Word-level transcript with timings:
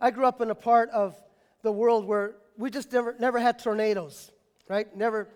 I 0.00 0.10
grew 0.10 0.26
up 0.26 0.40
in 0.40 0.50
a 0.50 0.54
part 0.54 0.90
of 0.90 1.14
the 1.62 1.72
world 1.72 2.04
where 2.04 2.36
we 2.56 2.70
just 2.70 2.92
never, 2.92 3.14
never 3.18 3.38
had 3.38 3.58
tornadoes, 3.58 4.30
right? 4.68 4.94
Never, 4.96 5.28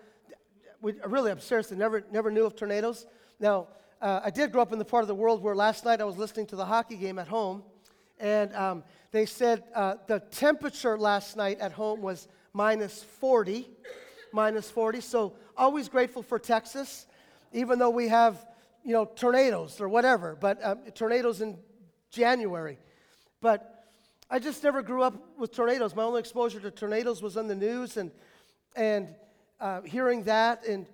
we, 0.81 0.93
really, 1.05 1.31
I'm 1.31 1.39
seriously, 1.39 1.77
never, 1.77 2.03
never 2.11 2.31
knew 2.31 2.45
of 2.45 2.55
tornadoes. 2.55 3.05
Now, 3.39 3.67
uh, 4.01 4.21
I 4.23 4.29
did 4.29 4.51
grow 4.51 4.61
up 4.61 4.73
in 4.73 4.79
the 4.79 4.85
part 4.85 5.03
of 5.03 5.07
the 5.07 5.15
world 5.15 5.43
where 5.43 5.55
last 5.55 5.85
night 5.85 6.01
I 6.01 6.05
was 6.05 6.17
listening 6.17 6.47
to 6.47 6.55
the 6.55 6.65
hockey 6.65 6.95
game 6.95 7.19
at 7.19 7.27
home, 7.27 7.63
and 8.19 8.53
um, 8.55 8.83
they 9.11 9.25
said 9.25 9.63
uh, 9.75 9.95
the 10.07 10.19
temperature 10.19 10.97
last 10.97 11.37
night 11.37 11.59
at 11.59 11.71
home 11.71 12.01
was 12.01 12.27
minus 12.53 13.03
40, 13.03 13.67
minus 14.31 14.69
40. 14.69 15.01
So 15.01 15.33
always 15.57 15.89
grateful 15.89 16.23
for 16.23 16.39
Texas, 16.39 17.07
even 17.51 17.79
though 17.79 17.89
we 17.89 18.07
have, 18.07 18.45
you 18.83 18.93
know, 18.93 19.05
tornadoes 19.05 19.81
or 19.81 19.89
whatever, 19.89 20.37
but 20.39 20.63
um, 20.63 20.79
tornadoes 20.95 21.41
in 21.41 21.57
January. 22.09 22.77
But 23.41 23.70
I 24.33 24.39
just 24.39 24.63
never 24.63 24.81
grew 24.81 25.03
up 25.03 25.37
with 25.37 25.51
tornadoes. 25.51 25.93
My 25.93 26.03
only 26.03 26.21
exposure 26.21 26.61
to 26.61 26.71
tornadoes 26.71 27.21
was 27.21 27.35
on 27.35 27.49
the 27.49 27.55
news 27.55 27.97
and, 27.97 28.11
and 28.77 29.09
uh, 29.59 29.81
hearing 29.81 30.23
that. 30.23 30.65
And, 30.65 30.85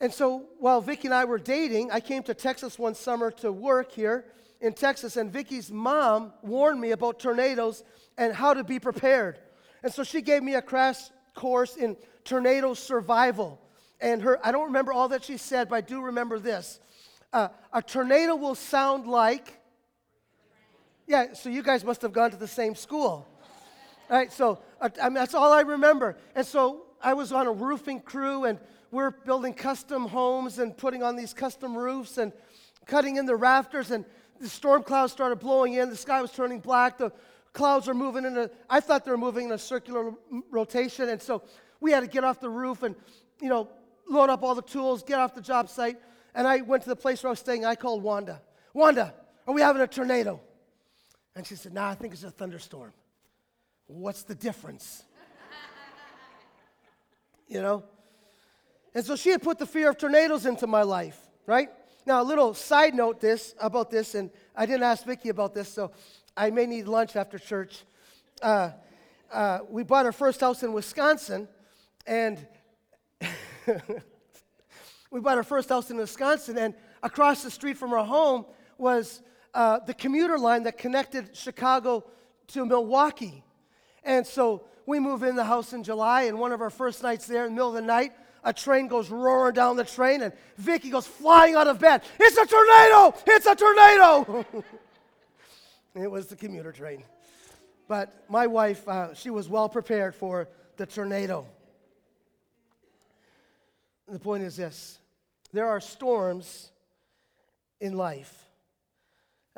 and 0.00 0.10
so 0.10 0.46
while 0.58 0.80
Vicki 0.80 1.06
and 1.08 1.14
I 1.14 1.26
were 1.26 1.38
dating, 1.38 1.90
I 1.90 2.00
came 2.00 2.22
to 2.22 2.32
Texas 2.32 2.78
one 2.78 2.94
summer 2.94 3.30
to 3.32 3.52
work 3.52 3.92
here 3.92 4.24
in 4.62 4.72
Texas, 4.72 5.18
and 5.18 5.30
Vicki's 5.30 5.70
mom 5.70 6.32
warned 6.40 6.80
me 6.80 6.92
about 6.92 7.18
tornadoes 7.18 7.84
and 8.16 8.32
how 8.32 8.54
to 8.54 8.64
be 8.64 8.78
prepared. 8.78 9.38
And 9.82 9.92
so 9.92 10.02
she 10.02 10.22
gave 10.22 10.42
me 10.42 10.54
a 10.54 10.62
crash 10.62 10.96
course 11.34 11.76
in 11.76 11.98
tornado 12.24 12.72
survival. 12.72 13.60
And 14.00 14.22
her, 14.22 14.38
I 14.42 14.52
don't 14.52 14.68
remember 14.68 14.94
all 14.94 15.08
that 15.08 15.22
she 15.22 15.36
said, 15.36 15.68
but 15.68 15.76
I 15.76 15.80
do 15.82 16.00
remember 16.00 16.38
this. 16.38 16.80
Uh, 17.30 17.48
a 17.74 17.82
tornado 17.82 18.36
will 18.36 18.54
sound 18.54 19.06
like, 19.06 19.59
yeah, 21.10 21.32
so 21.32 21.50
you 21.50 21.64
guys 21.64 21.84
must 21.84 22.02
have 22.02 22.12
gone 22.12 22.30
to 22.30 22.36
the 22.36 22.46
same 22.46 22.76
school. 22.76 23.26
All 24.08 24.16
right, 24.16 24.32
so 24.32 24.60
I 24.80 25.08
mean, 25.08 25.14
that's 25.14 25.34
all 25.34 25.52
I 25.52 25.62
remember. 25.62 26.16
And 26.36 26.46
so 26.46 26.82
I 27.02 27.14
was 27.14 27.32
on 27.32 27.48
a 27.48 27.52
roofing 27.52 27.98
crew, 27.98 28.44
and 28.44 28.60
we're 28.92 29.10
building 29.10 29.52
custom 29.52 30.06
homes 30.06 30.60
and 30.60 30.76
putting 30.76 31.02
on 31.02 31.16
these 31.16 31.34
custom 31.34 31.76
roofs 31.76 32.16
and 32.16 32.32
cutting 32.86 33.16
in 33.16 33.26
the 33.26 33.34
rafters. 33.34 33.90
And 33.90 34.04
the 34.40 34.48
storm 34.48 34.84
clouds 34.84 35.12
started 35.12 35.40
blowing 35.40 35.74
in. 35.74 35.90
The 35.90 35.96
sky 35.96 36.22
was 36.22 36.30
turning 36.30 36.60
black. 36.60 36.98
The 36.98 37.10
clouds 37.54 37.88
are 37.88 37.94
moving 37.94 38.24
in 38.24 38.38
a, 38.38 38.48
I 38.68 38.78
thought 38.78 39.04
they 39.04 39.10
were 39.10 39.18
moving 39.18 39.46
in 39.46 39.52
a 39.52 39.58
circular 39.58 40.14
rotation. 40.52 41.08
And 41.08 41.20
so 41.20 41.42
we 41.80 41.90
had 41.90 42.00
to 42.00 42.06
get 42.06 42.22
off 42.22 42.38
the 42.38 42.50
roof 42.50 42.84
and, 42.84 42.94
you 43.40 43.48
know, 43.48 43.68
load 44.08 44.30
up 44.30 44.44
all 44.44 44.54
the 44.54 44.62
tools, 44.62 45.02
get 45.02 45.18
off 45.18 45.34
the 45.34 45.42
job 45.42 45.68
site. 45.68 45.98
And 46.36 46.46
I 46.46 46.60
went 46.60 46.84
to 46.84 46.88
the 46.88 46.94
place 46.94 47.24
where 47.24 47.30
I 47.30 47.32
was 47.32 47.40
staying. 47.40 47.64
I 47.64 47.74
called 47.74 48.04
Wanda. 48.04 48.40
Wanda, 48.74 49.12
are 49.48 49.54
we 49.54 49.60
having 49.60 49.82
a 49.82 49.88
tornado? 49.88 50.40
And 51.40 51.46
she 51.46 51.54
said, 51.56 51.72
Nah, 51.72 51.88
I 51.88 51.94
think 51.94 52.12
it's 52.12 52.22
a 52.22 52.30
thunderstorm. 52.30 52.92
What's 53.86 54.24
the 54.24 54.34
difference? 54.34 55.04
you 57.48 57.62
know? 57.62 57.82
And 58.94 59.02
so 59.06 59.16
she 59.16 59.30
had 59.30 59.40
put 59.40 59.58
the 59.58 59.64
fear 59.64 59.88
of 59.88 59.96
tornadoes 59.96 60.44
into 60.44 60.66
my 60.66 60.82
life, 60.82 61.18
right? 61.46 61.70
Now, 62.04 62.20
a 62.20 62.24
little 62.24 62.52
side 62.52 62.94
note 62.94 63.22
this 63.22 63.54
about 63.58 63.90
this, 63.90 64.14
and 64.14 64.28
I 64.54 64.66
didn't 64.66 64.82
ask 64.82 65.06
Vicki 65.06 65.30
about 65.30 65.54
this, 65.54 65.70
so 65.70 65.92
I 66.36 66.50
may 66.50 66.66
need 66.66 66.86
lunch 66.86 67.16
after 67.16 67.38
church. 67.38 67.84
Uh, 68.42 68.72
uh, 69.32 69.60
we 69.70 69.82
bought 69.82 70.04
our 70.04 70.12
first 70.12 70.42
house 70.42 70.62
in 70.62 70.74
Wisconsin, 70.74 71.48
and 72.06 72.46
we 75.10 75.20
bought 75.20 75.38
our 75.38 75.42
first 75.42 75.70
house 75.70 75.90
in 75.90 75.96
Wisconsin, 75.96 76.58
and 76.58 76.74
across 77.02 77.42
the 77.42 77.50
street 77.50 77.78
from 77.78 77.94
our 77.94 78.04
home 78.04 78.44
was 78.76 79.22
uh, 79.54 79.80
the 79.80 79.94
commuter 79.94 80.38
line 80.38 80.64
that 80.64 80.78
connected 80.78 81.36
Chicago 81.36 82.04
to 82.48 82.64
Milwaukee. 82.64 83.44
And 84.04 84.26
so 84.26 84.64
we 84.86 84.98
move 84.98 85.22
in 85.22 85.36
the 85.36 85.44
house 85.44 85.72
in 85.72 85.84
July, 85.84 86.22
and 86.22 86.38
one 86.38 86.52
of 86.52 86.60
our 86.60 86.70
first 86.70 87.02
nights 87.02 87.26
there 87.26 87.44
in 87.44 87.52
the 87.52 87.54
middle 87.54 87.68
of 87.68 87.74
the 87.74 87.82
night, 87.82 88.12
a 88.42 88.52
train 88.52 88.88
goes 88.88 89.10
roaring 89.10 89.54
down 89.54 89.76
the 89.76 89.84
train, 89.84 90.22
and 90.22 90.32
Vicki 90.56 90.90
goes 90.90 91.06
flying 91.06 91.54
out 91.54 91.66
of 91.66 91.78
bed. 91.78 92.02
It's 92.18 92.36
a 92.36 92.46
tornado! 92.46 93.14
It's 93.26 93.46
a 93.46 93.54
tornado! 93.54 94.46
it 95.94 96.10
was 96.10 96.26
the 96.26 96.36
commuter 96.36 96.72
train. 96.72 97.04
But 97.86 98.24
my 98.28 98.46
wife, 98.46 98.86
uh, 98.88 99.14
she 99.14 99.30
was 99.30 99.48
well 99.48 99.68
prepared 99.68 100.14
for 100.14 100.48
the 100.76 100.86
tornado. 100.86 101.46
the 104.08 104.18
point 104.18 104.42
is 104.42 104.56
this 104.56 104.98
there 105.52 105.68
are 105.68 105.80
storms 105.80 106.70
in 107.80 107.96
life. 107.96 108.49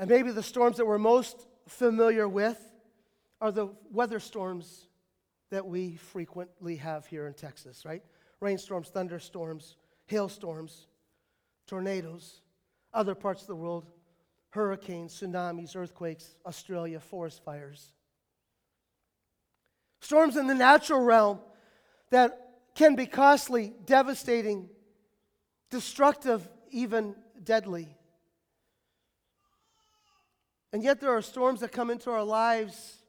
And 0.03 0.11
maybe 0.11 0.33
the 0.33 0.43
storms 0.43 0.79
that 0.79 0.85
we're 0.85 0.99
most 0.99 1.47
familiar 1.69 2.29
with 2.29 2.61
are 3.41 3.53
the 3.53 3.69
weather 3.93 4.19
storms 4.19 4.89
that 5.53 5.65
we 5.65 5.95
frequently 5.95 6.75
have 6.75 7.07
here 7.07 7.29
in 7.29 7.35
Texas, 7.35 7.85
right? 7.85 8.03
rainstorms, 8.41 8.89
thunderstorms, 8.89 9.77
hailstorms, 10.07 10.89
tornadoes, 11.69 12.41
other 12.93 13.15
parts 13.15 13.43
of 13.43 13.47
the 13.47 13.55
world, 13.55 13.87
hurricanes, 14.51 15.21
tsunamis, 15.21 15.77
earthquakes, 15.77 16.35
Australia, 16.45 16.99
forest 16.99 17.41
fires. 17.45 17.93
Storms 20.01 20.37
in 20.37 20.49
the 20.49 20.55
natural 20.57 21.01
realm 21.01 21.39
that 22.11 22.55
can 22.75 22.97
be 22.97 23.07
costly, 23.07 23.73
devastating, 23.87 24.69
destructive, 25.71 26.51
even 26.73 27.15
deadly. 27.45 27.97
And 30.73 30.83
yet, 30.83 31.01
there 31.01 31.15
are 31.15 31.23
storms 31.23 31.61
that 31.61 31.73
come 31.73 31.91
into 31.91 32.11
our 32.11 32.25
lives 32.25 33.03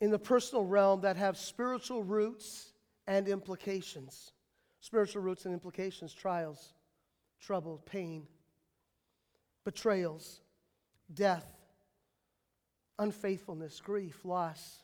in 0.00 0.10
the 0.10 0.18
personal 0.18 0.64
realm 0.64 1.02
that 1.02 1.16
have 1.16 1.36
spiritual 1.36 2.02
roots 2.02 2.72
and 3.06 3.28
implications. 3.28 4.32
Spiritual 4.80 5.22
roots 5.22 5.44
and 5.44 5.52
implications, 5.52 6.14
trials, 6.14 6.74
trouble, 7.40 7.82
pain, 7.86 8.26
betrayals, 9.64 10.40
death, 11.12 11.46
unfaithfulness, 12.98 13.80
grief, 13.80 14.24
loss, 14.24 14.82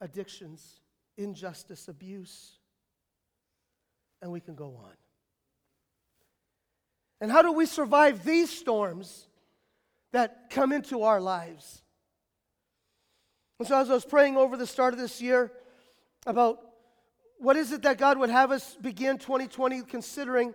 addictions, 0.00 0.80
injustice, 1.16 1.88
abuse, 1.88 2.58
and 4.20 4.30
we 4.30 4.40
can 4.40 4.54
go 4.54 4.76
on. 4.84 4.92
And 7.20 7.30
how 7.30 7.42
do 7.42 7.52
we 7.52 7.66
survive 7.66 8.24
these 8.24 8.50
storms 8.50 9.28
that 10.14 10.48
come 10.48 10.72
into 10.72 11.02
our 11.02 11.20
lives? 11.20 11.82
And 13.58 13.66
so, 13.66 13.76
as 13.78 13.90
I 13.90 13.94
was 13.94 14.04
praying 14.04 14.36
over 14.36 14.56
the 14.56 14.66
start 14.66 14.94
of 14.94 15.00
this 15.00 15.20
year 15.20 15.50
about 16.24 16.60
what 17.38 17.56
is 17.56 17.72
it 17.72 17.82
that 17.82 17.98
God 17.98 18.18
would 18.18 18.30
have 18.30 18.52
us 18.52 18.76
begin 18.80 19.18
2020 19.18 19.82
considering? 19.82 20.54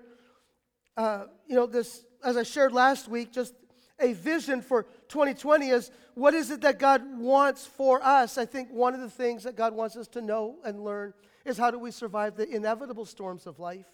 Uh, 0.96 1.26
you 1.46 1.56
know, 1.56 1.66
this, 1.66 2.06
as 2.24 2.38
I 2.38 2.44
shared 2.44 2.72
last 2.72 3.10
week, 3.10 3.34
just 3.34 3.54
a 4.00 4.14
vision 4.14 4.62
for 4.62 4.84
2020 5.10 5.70
is 5.70 5.92
what 6.16 6.34
is 6.34 6.52
it 6.52 6.62
that 6.62 6.80
God 6.80 7.02
wants 7.20 7.66
for 7.66 8.02
us? 8.02 8.38
I 8.38 8.46
think 8.46 8.70
one 8.72 8.94
of 8.94 9.02
the 9.02 9.10
things 9.10 9.44
that 9.44 9.58
God 9.58 9.74
wants 9.74 9.98
us 9.98 10.08
to 10.10 10.22
know 10.22 10.56
and 10.64 10.86
learn 10.86 11.14
is 11.44 11.58
how 11.58 11.70
do 11.70 11.80
we 11.80 11.92
survive 11.92 12.38
the 12.38 12.50
inevitable 12.50 13.06
storms 13.06 13.46
of 13.46 13.60
life? 13.60 13.88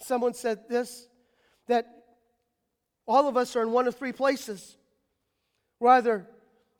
Someone 0.00 0.34
said 0.34 0.68
this 0.68 1.08
that 1.66 2.01
all 3.06 3.28
of 3.28 3.36
us 3.36 3.56
are 3.56 3.62
in 3.62 3.72
one 3.72 3.86
of 3.86 3.96
three 3.96 4.12
places. 4.12 4.76
We're 5.80 5.90
either 5.90 6.26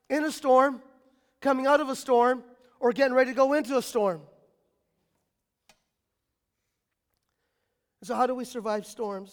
in 0.08 0.24
a 0.24 0.30
storm, 0.30 0.80
coming 1.40 1.66
out 1.66 1.80
of 1.80 1.88
a 1.88 1.96
storm, 1.96 2.44
or 2.78 2.92
getting 2.92 3.14
ready 3.14 3.30
to 3.30 3.36
go 3.36 3.52
into 3.52 3.76
a 3.76 3.82
storm. 3.82 4.22
So, 8.04 8.14
how 8.14 8.26
do 8.26 8.34
we 8.34 8.44
survive 8.44 8.84
storms? 8.86 9.32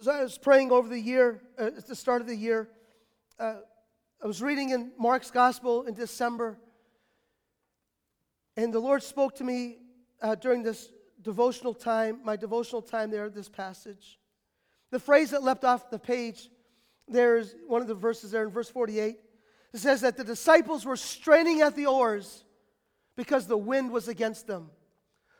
So, 0.00 0.12
I 0.12 0.22
was 0.22 0.36
praying 0.36 0.70
over 0.70 0.88
the 0.88 1.00
year, 1.00 1.40
uh, 1.58 1.66
at 1.76 1.86
the 1.86 1.96
start 1.96 2.20
of 2.20 2.26
the 2.26 2.36
year. 2.36 2.68
Uh, 3.38 3.56
I 4.22 4.26
was 4.26 4.42
reading 4.42 4.70
in 4.70 4.92
Mark's 4.98 5.30
Gospel 5.30 5.84
in 5.84 5.94
December, 5.94 6.58
and 8.56 8.72
the 8.72 8.80
Lord 8.80 9.02
spoke 9.02 9.36
to 9.36 9.44
me 9.44 9.78
uh, 10.20 10.34
during 10.34 10.62
this 10.62 10.90
devotional 11.22 11.72
time, 11.72 12.20
my 12.24 12.36
devotional 12.36 12.82
time 12.82 13.10
there, 13.10 13.30
this 13.30 13.48
passage. 13.48 14.17
The 14.90 14.98
phrase 14.98 15.30
that 15.30 15.42
leapt 15.42 15.64
off 15.64 15.90
the 15.90 15.98
page, 15.98 16.48
there 17.06 17.36
is 17.36 17.54
one 17.66 17.82
of 17.82 17.88
the 17.88 17.94
verses 17.94 18.30
there 18.30 18.44
in 18.44 18.50
verse 18.50 18.70
48. 18.70 19.16
It 19.74 19.78
says 19.78 20.00
that 20.00 20.16
the 20.16 20.24
disciples 20.24 20.84
were 20.84 20.96
straining 20.96 21.60
at 21.60 21.76
the 21.76 21.86
oars 21.86 22.44
because 23.16 23.46
the 23.46 23.58
wind 23.58 23.90
was 23.90 24.08
against 24.08 24.46
them. 24.46 24.70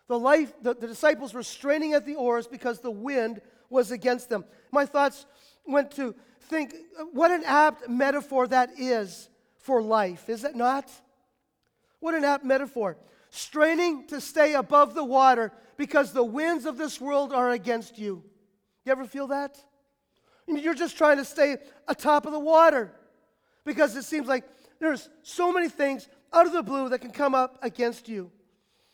The, 0.08 0.18
life, 0.18 0.52
the, 0.62 0.74
the 0.74 0.86
disciples 0.86 1.34
were 1.34 1.42
straining 1.42 1.94
at 1.94 2.04
the 2.04 2.14
oars 2.14 2.46
because 2.46 2.80
the 2.80 2.90
wind 2.90 3.40
was 3.70 3.90
against 3.90 4.28
them. 4.28 4.44
My 4.72 4.86
thoughts 4.86 5.26
went 5.66 5.90
to 5.92 6.14
think 6.42 6.74
what 7.12 7.30
an 7.30 7.42
apt 7.44 7.88
metaphor 7.88 8.46
that 8.48 8.70
is 8.78 9.28
for 9.58 9.82
life, 9.82 10.28
is 10.28 10.44
it 10.44 10.56
not? 10.56 10.90
What 12.00 12.14
an 12.14 12.24
apt 12.24 12.44
metaphor. 12.44 12.96
Straining 13.30 14.06
to 14.06 14.20
stay 14.20 14.54
above 14.54 14.94
the 14.94 15.04
water 15.04 15.52
because 15.76 16.12
the 16.12 16.24
winds 16.24 16.64
of 16.64 16.78
this 16.78 17.00
world 17.00 17.32
are 17.32 17.50
against 17.50 17.98
you. 17.98 18.24
You 18.88 18.92
ever 18.92 19.04
feel 19.04 19.26
that? 19.26 19.54
You're 20.46 20.72
just 20.72 20.96
trying 20.96 21.18
to 21.18 21.24
stay 21.26 21.58
atop 21.88 22.24
of 22.24 22.32
the 22.32 22.38
water 22.38 22.90
because 23.66 23.94
it 23.96 24.04
seems 24.04 24.26
like 24.26 24.44
there's 24.80 25.10
so 25.22 25.52
many 25.52 25.68
things 25.68 26.08
out 26.32 26.46
of 26.46 26.54
the 26.54 26.62
blue 26.62 26.88
that 26.88 27.02
can 27.02 27.10
come 27.10 27.34
up 27.34 27.58
against 27.60 28.08
you. 28.08 28.30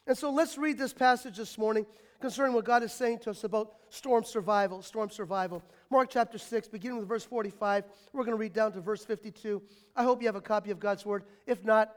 And 0.09 0.19
so 0.19 0.33
let's 0.33 0.59
read 0.59 0.79
this 0.79 0.93
passage 0.93 1.37
this 1.37 1.57
morning 1.57 1.87
concerning 2.21 2.55
what 2.57 2.65
God 2.65 2.83
is 2.83 2.93
saying 2.93 3.21
to 3.21 3.31
us 3.31 3.45
about 3.45 3.73
storm 3.89 4.25
survival, 4.25 4.83
storm 4.83 5.11
survival. 5.11 5.63
Mark 5.91 6.11
chapter 6.11 6.39
6, 6.39 6.67
beginning 6.67 6.99
with 6.99 7.07
verse 7.07 7.23
45. 7.23 7.85
We're 8.13 8.25
going 8.25 8.37
to 8.37 8.41
read 8.41 8.53
down 8.53 8.73
to 8.73 8.81
verse 8.81 9.05
52. 9.05 9.63
I 9.95 10.03
hope 10.03 10.23
you 10.23 10.27
have 10.27 10.35
a 10.35 10.41
copy 10.41 10.73
of 10.73 10.81
God's 10.81 11.07
word. 11.07 11.23
If 11.47 11.65
not, 11.65 11.95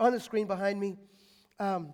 on 0.00 0.10
the 0.10 0.18
screen 0.18 0.48
behind 0.48 0.80
me. 0.80 0.96
Um, 1.60 1.92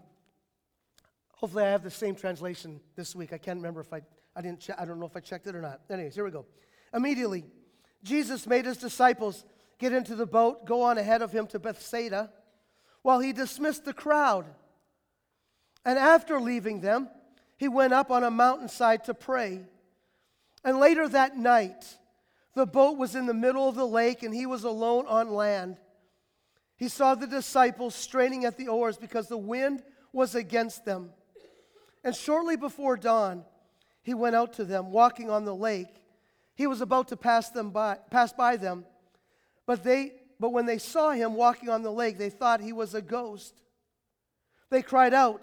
hopefully, 1.35 1.65
I 1.65 1.73
have 1.73 1.83
the 1.83 1.91
same 1.91 2.15
translation 2.15 2.81
this 2.97 3.15
week. 3.15 3.35
I 3.35 3.39
can't 3.39 3.59
remember 3.59 3.81
if 3.83 3.93
I, 3.93 4.01
I 4.37 4.43
didn't, 4.43 4.61
che- 4.61 4.75
I 4.79 4.85
don't 4.85 4.99
know 4.99 5.07
if 5.07 5.17
I 5.17 5.21
checked 5.21 5.47
it 5.47 5.55
or 5.55 5.61
not. 5.61 5.81
Anyways, 5.89 6.15
here 6.15 6.25
we 6.25 6.31
go. 6.31 6.47
Immediately, 6.93 7.45
Jesus 8.03 8.47
made 8.47 8.67
his 8.67 8.77
disciples 8.77 9.45
get 9.79 9.93
into 9.93 10.15
the 10.15 10.27
boat, 10.27 10.67
go 10.67 10.83
on 10.83 10.99
ahead 10.99 11.23
of 11.23 11.33
him 11.33 11.47
to 11.49 11.59
Bethsaida, 11.59 12.31
while 13.03 13.21
he 13.21 13.33
dismissed 13.33 13.85
the 13.85 13.93
crowd. 13.93 14.47
And 15.85 15.99
after 15.99 16.41
leaving 16.41 16.81
them, 16.81 17.09
he 17.57 17.69
went 17.69 17.93
up 17.93 18.11
on 18.11 18.25
a 18.25 18.31
mountainside 18.31 19.05
to 19.05 19.15
pray. 19.15 19.61
And 20.65 20.79
later 20.79 21.09
that 21.09 21.37
night, 21.37 21.99
the 22.55 22.67
boat 22.67 22.97
was 22.97 23.15
in 23.15 23.27
the 23.27 23.35
middle 23.35 23.69
of 23.69 23.75
the 23.75 23.87
lake 23.87 24.23
and 24.23 24.35
he 24.35 24.47
was 24.47 24.65
alone 24.65 25.07
on 25.07 25.35
land. 25.35 25.77
He 26.77 26.89
saw 26.89 27.15
the 27.15 27.27
disciples 27.27 27.95
straining 27.95 28.45
at 28.45 28.57
the 28.57 28.69
oars 28.69 28.97
because 28.97 29.29
the 29.29 29.37
wind 29.37 29.83
was 30.13 30.35
against 30.35 30.85
them. 30.85 31.11
And 32.03 32.15
shortly 32.15 32.57
before 32.57 32.97
dawn, 32.97 33.45
he 34.05 34.15
went 34.15 34.37
out 34.37 34.53
to 34.55 34.65
them, 34.65 34.93
walking 34.93 35.31
on 35.31 35.45
the 35.45 35.55
lake. 35.55 35.89
He 36.55 36.67
was 36.67 36.83
about 36.83 37.09
to 37.09 37.17
pass, 37.17 37.51
them 37.51 37.71
by, 37.71 37.97
pass 38.11 38.33
by 38.33 38.57
them, 38.57 38.85
but, 39.67 39.83
they, 39.83 40.13
but 40.39 40.51
when 40.51 40.67
they 40.67 40.79
saw 40.79 41.11
him 41.11 41.35
walking 41.35 41.71
on 41.71 41.83
the 41.83 41.91
lake, 41.91 42.19
they 42.19 42.31
thought 42.31 42.61
he 42.61 42.73
was 42.73 42.95
a 42.95 43.01
ghost. 43.01 43.63
They 44.71 44.83
cried 44.83 45.15
out 45.15 45.43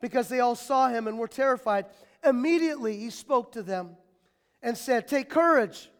because 0.00 0.28
they 0.28 0.40
all 0.40 0.54
saw 0.54 0.88
him 0.88 1.08
and 1.08 1.18
were 1.18 1.28
terrified. 1.28 1.86
Immediately 2.24 2.96
he 2.96 3.10
spoke 3.10 3.52
to 3.52 3.62
them 3.62 3.96
and 4.62 4.78
said, 4.78 5.08
Take 5.08 5.28
courage, 5.28 5.90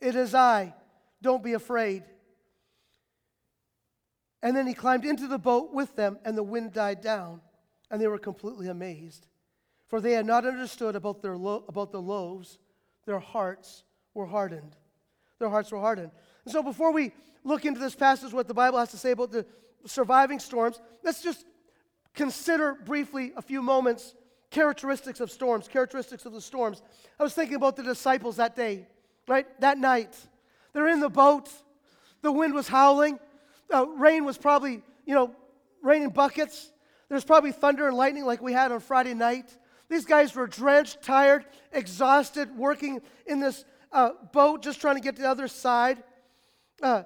it 0.00 0.14
is 0.14 0.34
I, 0.34 0.74
don't 1.22 1.42
be 1.42 1.54
afraid. 1.54 2.04
And 4.42 4.54
then 4.54 4.66
he 4.66 4.74
climbed 4.74 5.06
into 5.06 5.26
the 5.26 5.38
boat 5.38 5.72
with 5.72 5.96
them, 5.96 6.18
and 6.26 6.36
the 6.36 6.42
wind 6.42 6.74
died 6.74 7.00
down, 7.00 7.40
and 7.90 7.98
they 7.98 8.06
were 8.06 8.18
completely 8.18 8.68
amazed. 8.68 9.26
For 9.94 10.00
they 10.00 10.14
had 10.14 10.26
not 10.26 10.44
understood 10.44 10.96
about, 10.96 11.22
their 11.22 11.36
lo- 11.36 11.62
about 11.68 11.92
the 11.92 12.02
loaves, 12.02 12.58
their 13.06 13.20
hearts 13.20 13.84
were 14.12 14.26
hardened. 14.26 14.74
Their 15.38 15.48
hearts 15.48 15.70
were 15.70 15.78
hardened. 15.78 16.10
And 16.44 16.52
so 16.52 16.64
before 16.64 16.92
we 16.92 17.12
look 17.44 17.64
into 17.64 17.78
this 17.78 17.94
passage, 17.94 18.32
what 18.32 18.48
the 18.48 18.54
Bible 18.54 18.80
has 18.80 18.90
to 18.90 18.96
say 18.96 19.12
about 19.12 19.30
the 19.30 19.46
surviving 19.86 20.40
storms, 20.40 20.80
let's 21.04 21.22
just 21.22 21.46
consider 22.12 22.74
briefly 22.74 23.34
a 23.36 23.40
few 23.40 23.62
moments 23.62 24.16
characteristics 24.50 25.20
of 25.20 25.30
storms, 25.30 25.68
characteristics 25.68 26.26
of 26.26 26.32
the 26.32 26.40
storms. 26.40 26.82
I 27.20 27.22
was 27.22 27.32
thinking 27.32 27.54
about 27.54 27.76
the 27.76 27.84
disciples 27.84 28.38
that 28.38 28.56
day, 28.56 28.88
right? 29.28 29.46
That 29.60 29.78
night. 29.78 30.16
They're 30.72 30.88
in 30.88 30.98
the 30.98 31.08
boat, 31.08 31.48
the 32.20 32.32
wind 32.32 32.52
was 32.52 32.66
howling, 32.66 33.20
uh, 33.72 33.86
rain 33.86 34.24
was 34.24 34.38
probably, 34.38 34.82
you 35.06 35.14
know, 35.14 35.36
raining 35.84 36.08
buckets. 36.08 36.72
There's 37.08 37.24
probably 37.24 37.52
thunder 37.52 37.86
and 37.86 37.96
lightning 37.96 38.24
like 38.24 38.42
we 38.42 38.52
had 38.52 38.72
on 38.72 38.80
Friday 38.80 39.14
night. 39.14 39.56
These 39.88 40.04
guys 40.04 40.34
were 40.34 40.46
drenched, 40.46 41.02
tired, 41.02 41.44
exhausted, 41.72 42.56
working 42.56 43.00
in 43.26 43.40
this 43.40 43.64
uh, 43.92 44.10
boat, 44.32 44.62
just 44.62 44.80
trying 44.80 44.96
to 44.96 45.00
get 45.00 45.16
to 45.16 45.22
the 45.22 45.28
other 45.28 45.48
side. 45.48 46.02
Uh, 46.82 47.04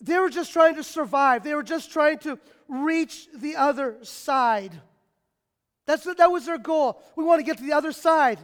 they 0.00 0.18
were 0.18 0.30
just 0.30 0.52
trying 0.52 0.74
to 0.74 0.82
survive. 0.82 1.42
They 1.42 1.54
were 1.54 1.62
just 1.62 1.90
trying 1.90 2.18
to 2.18 2.38
reach 2.68 3.28
the 3.34 3.56
other 3.56 3.96
side. 4.02 4.72
That's 5.86 6.04
that 6.04 6.30
was 6.30 6.46
their 6.46 6.58
goal. 6.58 7.00
We 7.14 7.24
want 7.24 7.38
to 7.38 7.44
get 7.44 7.58
to 7.58 7.64
the 7.64 7.72
other 7.72 7.92
side. 7.92 8.38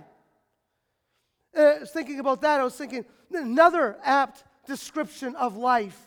Uh, 1.55 1.85
thinking 1.85 2.21
about 2.21 2.41
that. 2.43 2.61
I 2.61 2.65
was 2.65 2.77
thinking 2.77 3.05
another 3.33 3.97
apt 4.03 4.45
description 4.67 5.35
of 5.37 5.57
life. 5.57 5.99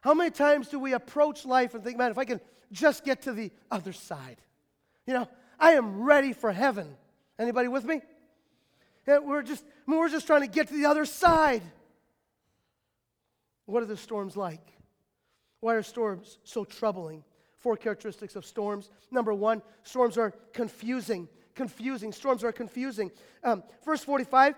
How 0.00 0.14
many 0.14 0.30
times 0.30 0.68
do 0.68 0.78
we 0.78 0.94
approach 0.94 1.44
life 1.44 1.74
and 1.74 1.84
think, 1.84 1.98
man, 1.98 2.10
if 2.10 2.18
I 2.18 2.24
can 2.24 2.40
just 2.72 3.04
get 3.04 3.22
to 3.22 3.32
the 3.32 3.50
other 3.70 3.92
side? 3.92 4.38
You 5.06 5.14
know, 5.14 5.28
I 5.58 5.72
am 5.72 6.02
ready 6.02 6.32
for 6.32 6.52
heaven. 6.52 6.96
Anybody 7.38 7.68
with 7.68 7.84
me? 7.84 8.00
We're 9.06 9.42
just 9.42 9.64
we're 9.86 10.08
just 10.08 10.26
trying 10.26 10.42
to 10.42 10.48
get 10.48 10.68
to 10.68 10.74
the 10.74 10.86
other 10.86 11.04
side. 11.04 11.62
What 13.66 13.82
are 13.82 13.86
the 13.86 13.96
storms 13.96 14.36
like? 14.36 14.72
Why 15.60 15.74
are 15.74 15.82
storms 15.82 16.38
so 16.44 16.64
troubling? 16.64 17.24
Four 17.58 17.76
characteristics 17.76 18.36
of 18.36 18.44
storms. 18.44 18.90
Number 19.10 19.34
one, 19.34 19.62
storms 19.82 20.18
are 20.18 20.32
confusing. 20.52 21.28
Confusing. 21.54 22.12
Storms 22.12 22.44
are 22.44 22.52
confusing. 22.52 23.10
Um, 23.42 23.64
verse 23.84 24.04
45, 24.04 24.54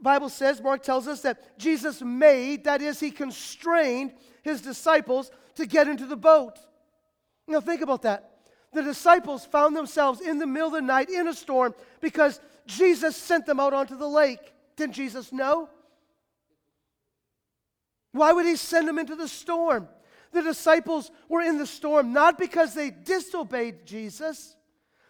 Bible 0.00 0.28
says, 0.28 0.62
Mark 0.62 0.82
tells 0.82 1.08
us 1.08 1.22
that 1.22 1.58
Jesus 1.58 2.00
made, 2.00 2.64
that 2.64 2.80
is, 2.80 3.00
he 3.00 3.10
constrained 3.10 4.12
his 4.42 4.62
disciples 4.62 5.30
to 5.56 5.66
get 5.66 5.88
into 5.88 6.06
the 6.06 6.16
boat. 6.16 6.58
Now, 7.48 7.60
think 7.60 7.82
about 7.82 8.02
that. 8.02 8.35
The 8.72 8.82
disciples 8.82 9.44
found 9.44 9.76
themselves 9.76 10.20
in 10.20 10.38
the 10.38 10.46
middle 10.46 10.68
of 10.68 10.74
the 10.74 10.82
night 10.82 11.08
in 11.08 11.28
a 11.28 11.34
storm 11.34 11.74
because 12.00 12.40
Jesus 12.66 13.16
sent 13.16 13.46
them 13.46 13.60
out 13.60 13.72
onto 13.72 13.96
the 13.96 14.08
lake. 14.08 14.52
Didn't 14.76 14.94
Jesus 14.94 15.32
know? 15.32 15.68
Why 18.12 18.32
would 18.32 18.46
he 18.46 18.56
send 18.56 18.88
them 18.88 18.98
into 18.98 19.14
the 19.14 19.28
storm? 19.28 19.88
The 20.32 20.42
disciples 20.42 21.10
were 21.28 21.42
in 21.42 21.58
the 21.58 21.66
storm 21.66 22.12
not 22.12 22.38
because 22.38 22.74
they 22.74 22.90
disobeyed 22.90 23.86
Jesus, 23.86 24.56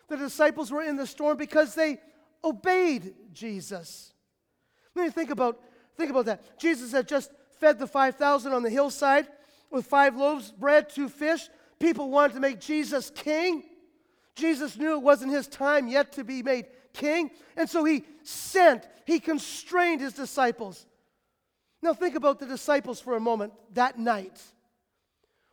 the 0.08 0.16
disciples 0.16 0.70
were 0.70 0.82
in 0.82 0.96
the 0.96 1.06
storm 1.06 1.36
because 1.36 1.74
they 1.74 2.00
obeyed 2.44 3.14
Jesus. 3.32 4.12
Let 4.94 5.04
me 5.04 5.10
think 5.10 5.30
about, 5.30 5.60
think 5.96 6.10
about 6.10 6.26
that. 6.26 6.58
Jesus 6.58 6.92
had 6.92 7.08
just 7.08 7.32
fed 7.58 7.78
the 7.78 7.86
5,000 7.86 8.52
on 8.52 8.62
the 8.62 8.70
hillside 8.70 9.26
with 9.70 9.86
five 9.86 10.16
loaves, 10.16 10.50
of 10.50 10.60
bread, 10.60 10.88
two 10.88 11.08
fish. 11.08 11.48
People 11.78 12.10
wanted 12.10 12.34
to 12.34 12.40
make 12.40 12.60
Jesus 12.60 13.10
king. 13.10 13.62
Jesus 14.34 14.76
knew 14.76 14.92
it 14.92 15.02
wasn't 15.02 15.32
his 15.32 15.46
time 15.46 15.88
yet 15.88 16.12
to 16.12 16.24
be 16.24 16.42
made 16.42 16.66
king. 16.92 17.30
And 17.56 17.68
so 17.68 17.84
he 17.84 18.04
sent, 18.22 18.86
he 19.04 19.20
constrained 19.20 20.00
his 20.00 20.12
disciples. 20.12 20.86
Now 21.82 21.94
think 21.94 22.14
about 22.14 22.38
the 22.38 22.46
disciples 22.46 23.00
for 23.00 23.16
a 23.16 23.20
moment 23.20 23.52
that 23.74 23.98
night. 23.98 24.40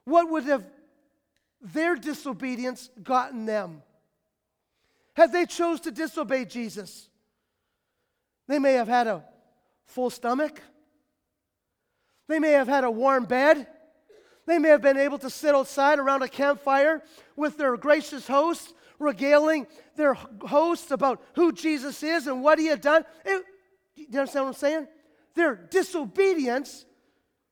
What 0.06 0.30
would 0.32 0.46
have 0.46 0.66
their 1.62 1.96
disobedience 1.96 2.90
gotten 3.02 3.46
them? 3.46 3.82
Had 5.16 5.32
they 5.32 5.46
chose 5.46 5.80
to 5.82 5.92
disobey 5.92 6.46
Jesus, 6.46 7.08
they 8.48 8.60
may 8.60 8.74
have 8.74 8.88
had 8.88 9.08
a 9.08 9.24
full 9.86 10.10
stomach. 10.10 10.62
They 12.28 12.40
may 12.40 12.52
have 12.52 12.68
had 12.68 12.84
a 12.84 12.92
warm 12.92 13.26
bed. 13.26 13.68
They 14.46 14.60
may 14.60 14.70
have 14.70 14.82
been 14.82 14.98
able 14.98 15.18
to 15.20 15.30
sit 15.30 15.56
outside 15.56 16.00
around 16.00 16.22
a 16.22 16.28
campfire 16.28 17.02
with 17.36 17.58
their 17.58 17.78
gracious 17.78 18.28
host, 18.28 18.74
regaling 19.00 19.68
their 19.96 20.16
hosts 20.16 20.92
about 20.92 21.22
who 21.36 21.52
Jesus 21.52 22.04
is 22.04 22.28
and 22.28 22.44
what 22.44 22.60
he 22.60 22.66
had 22.66 22.82
done. 22.82 23.06
It, 23.26 23.44
do 23.96 24.02
you 24.02 24.20
understand 24.20 24.46
what 24.46 24.56
I'm 24.56 24.60
saying? 24.60 24.88
Their 25.36 25.56
disobedience 25.56 26.86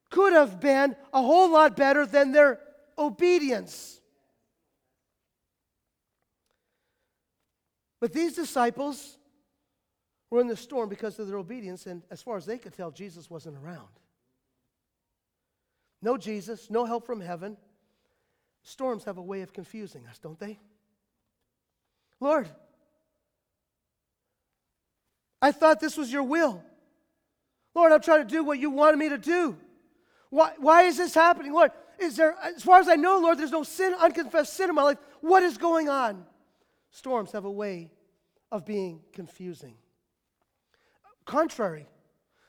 could 0.10 0.34
have 0.34 0.60
been 0.60 0.96
a 1.14 1.22
whole 1.22 1.50
lot 1.50 1.76
better 1.76 2.06
than 2.06 2.32
their 2.32 2.60
obedience. 2.98 4.00
But 8.02 8.12
these 8.12 8.34
disciples 8.34 9.18
were 10.30 10.42
in 10.42 10.48
the 10.48 10.58
storm 10.58 10.90
because 10.90 11.20
of 11.20 11.28
their 11.28 11.38
obedience, 11.38 11.86
and 11.86 12.02
as 12.10 12.22
far 12.22 12.36
as 12.36 12.46
they 12.46 12.58
could 12.58 12.74
tell, 12.74 12.92
Jesus 12.92 13.30
wasn't 13.30 13.58
around. 13.64 13.88
No 16.02 16.18
Jesus, 16.18 16.70
no 16.70 16.86
help 16.86 17.06
from 17.06 17.22
heaven. 17.22 17.58
Storms 18.64 19.04
have 19.06 19.18
a 19.18 19.22
way 19.22 19.42
of 19.42 19.54
confusing 19.54 20.06
us, 20.08 20.18
don't 20.20 20.40
they? 20.40 20.60
Lord, 22.20 22.50
I 25.42 25.52
thought 25.52 25.80
this 25.80 25.98
was 25.98 26.12
your 26.12 26.24
will. 26.24 26.64
Lord, 27.74 27.92
I'm 27.92 28.02
trying 28.02 28.28
to 28.28 28.30
do 28.30 28.44
what 28.44 28.60
you 28.60 28.70
wanted 28.70 28.98
me 28.98 29.10
to 29.10 29.18
do. 29.18 29.58
Why, 30.30 30.54
why 30.58 30.84
is 30.84 30.98
this 30.98 31.14
happening? 31.14 31.54
Lord, 31.54 31.72
is 32.00 32.16
there, 32.16 32.36
as 32.44 32.64
far 32.64 32.80
as 32.80 32.88
I 32.88 32.96
know, 32.96 33.20
Lord, 33.20 33.38
there's 33.38 33.52
no 33.52 33.64
sin, 33.64 33.94
unconfessed 34.00 34.54
sin 34.54 34.70
in 34.70 34.76
my 34.76 34.84
life. 34.84 34.98
What 35.22 35.44
is 35.44 35.58
going 35.58 35.90
on? 35.90 36.26
Storms 36.92 37.32
have 37.32 37.46
a 37.46 37.52
way 37.52 37.92
of 38.52 38.66
being 38.66 39.02
confusing. 39.14 39.76
Contrary. 41.26 41.88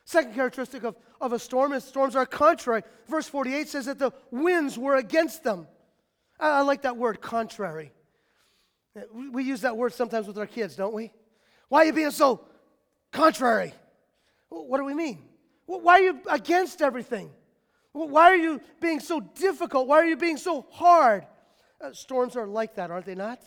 Second 0.05 0.33
characteristic 0.33 0.83
of, 0.83 0.95
of 1.21 1.33
a 1.33 1.39
storm 1.39 1.73
is 1.73 1.83
storms 1.83 2.15
are 2.15 2.25
contrary. 2.25 2.83
Verse 3.07 3.27
48 3.27 3.67
says 3.69 3.85
that 3.85 3.99
the 3.99 4.11
winds 4.31 4.77
were 4.77 4.95
against 4.95 5.43
them. 5.43 5.67
I, 6.39 6.59
I 6.59 6.61
like 6.61 6.81
that 6.81 6.97
word, 6.97 7.21
contrary. 7.21 7.91
We, 9.13 9.29
we 9.29 9.43
use 9.43 9.61
that 9.61 9.77
word 9.77 9.93
sometimes 9.93 10.27
with 10.27 10.37
our 10.37 10.45
kids, 10.45 10.75
don't 10.75 10.93
we? 10.93 11.11
Why 11.69 11.83
are 11.83 11.85
you 11.85 11.93
being 11.93 12.11
so 12.11 12.45
contrary? 13.11 13.73
What 14.49 14.77
do 14.77 14.83
we 14.83 14.93
mean? 14.93 15.23
Why 15.65 15.93
are 15.93 16.03
you 16.03 16.19
against 16.29 16.81
everything? 16.81 17.31
Why 17.93 18.23
are 18.23 18.35
you 18.35 18.59
being 18.81 18.99
so 18.99 19.19
difficult? 19.19 19.87
Why 19.87 19.97
are 19.97 20.05
you 20.05 20.17
being 20.17 20.37
so 20.37 20.65
hard? 20.71 21.25
Uh, 21.79 21.93
storms 21.93 22.35
are 22.35 22.47
like 22.47 22.75
that, 22.75 22.91
aren't 22.91 23.05
they 23.05 23.15
not? 23.15 23.41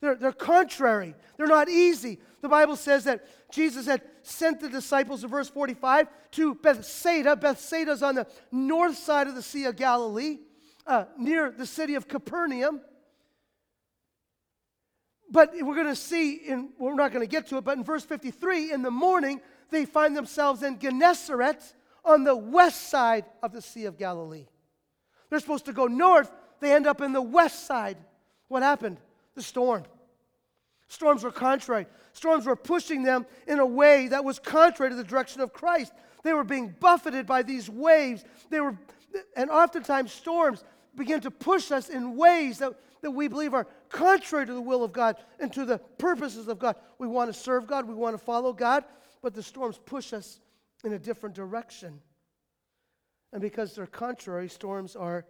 They're, 0.00 0.14
they're 0.14 0.32
contrary. 0.32 1.14
They're 1.36 1.46
not 1.46 1.68
easy. 1.68 2.18
The 2.42 2.48
Bible 2.48 2.76
says 2.76 3.04
that 3.04 3.24
Jesus 3.50 3.86
had 3.86 4.02
sent 4.22 4.60
the 4.60 4.68
disciples 4.68 5.24
in 5.24 5.30
verse 5.30 5.48
45 5.48 6.08
to 6.32 6.54
Bethsaida. 6.54 7.36
Bethsaida 7.36 7.92
is 7.92 8.02
on 8.02 8.14
the 8.14 8.26
north 8.52 8.96
side 8.96 9.26
of 9.26 9.34
the 9.34 9.42
Sea 9.42 9.64
of 9.64 9.76
Galilee, 9.76 10.38
uh, 10.86 11.06
near 11.18 11.50
the 11.50 11.66
city 11.66 11.94
of 11.94 12.08
Capernaum. 12.08 12.80
But 15.30 15.54
we're 15.54 15.74
going 15.74 15.86
to 15.86 15.96
see, 15.96 16.34
in, 16.34 16.70
we're 16.78 16.94
not 16.94 17.12
going 17.12 17.26
to 17.26 17.30
get 17.30 17.48
to 17.48 17.56
it, 17.56 17.64
but 17.64 17.76
in 17.76 17.84
verse 17.84 18.04
53, 18.04 18.72
in 18.72 18.82
the 18.82 18.90
morning, 18.90 19.40
they 19.70 19.84
find 19.84 20.16
themselves 20.16 20.62
in 20.62 20.78
Gennesaret 20.78 21.74
on 22.04 22.22
the 22.22 22.36
west 22.36 22.88
side 22.88 23.24
of 23.42 23.52
the 23.52 23.60
Sea 23.60 23.86
of 23.86 23.98
Galilee. 23.98 24.46
They're 25.28 25.40
supposed 25.40 25.64
to 25.64 25.72
go 25.72 25.86
north, 25.86 26.30
they 26.60 26.72
end 26.72 26.86
up 26.86 27.00
in 27.00 27.12
the 27.12 27.22
west 27.22 27.66
side. 27.66 27.98
What 28.48 28.62
happened? 28.62 28.98
The 29.36 29.42
storm. 29.42 29.84
Storms 30.88 31.22
were 31.22 31.30
contrary. 31.30 31.86
Storms 32.12 32.46
were 32.46 32.56
pushing 32.56 33.02
them 33.02 33.26
in 33.46 33.58
a 33.58 33.66
way 33.66 34.08
that 34.08 34.24
was 34.24 34.38
contrary 34.38 34.90
to 34.90 34.96
the 34.96 35.04
direction 35.04 35.40
of 35.40 35.52
Christ. 35.52 35.92
They 36.24 36.32
were 36.32 36.44
being 36.44 36.74
buffeted 36.80 37.26
by 37.26 37.42
these 37.42 37.70
waves. 37.70 38.24
They 38.50 38.60
were, 38.60 38.76
and 39.36 39.50
oftentimes 39.50 40.12
storms 40.12 40.64
begin 40.96 41.20
to 41.20 41.30
push 41.30 41.70
us 41.70 41.88
in 41.88 42.16
ways 42.16 42.58
that, 42.58 42.72
that 43.02 43.10
we 43.10 43.28
believe 43.28 43.54
are 43.54 43.66
contrary 43.90 44.46
to 44.46 44.52
the 44.54 44.60
will 44.60 44.82
of 44.82 44.92
God 44.92 45.16
and 45.38 45.52
to 45.52 45.64
the 45.64 45.78
purposes 45.78 46.48
of 46.48 46.58
God. 46.58 46.76
We 46.98 47.06
want 47.06 47.32
to 47.32 47.38
serve 47.38 47.66
God, 47.66 47.86
we 47.86 47.94
want 47.94 48.18
to 48.18 48.24
follow 48.24 48.52
God, 48.52 48.84
but 49.22 49.34
the 49.34 49.42
storms 49.42 49.78
push 49.84 50.12
us 50.12 50.40
in 50.84 50.92
a 50.92 50.98
different 50.98 51.34
direction. 51.34 52.00
And 53.32 53.42
because 53.42 53.74
they're 53.74 53.86
contrary, 53.86 54.48
storms 54.48 54.96
are 54.96 55.26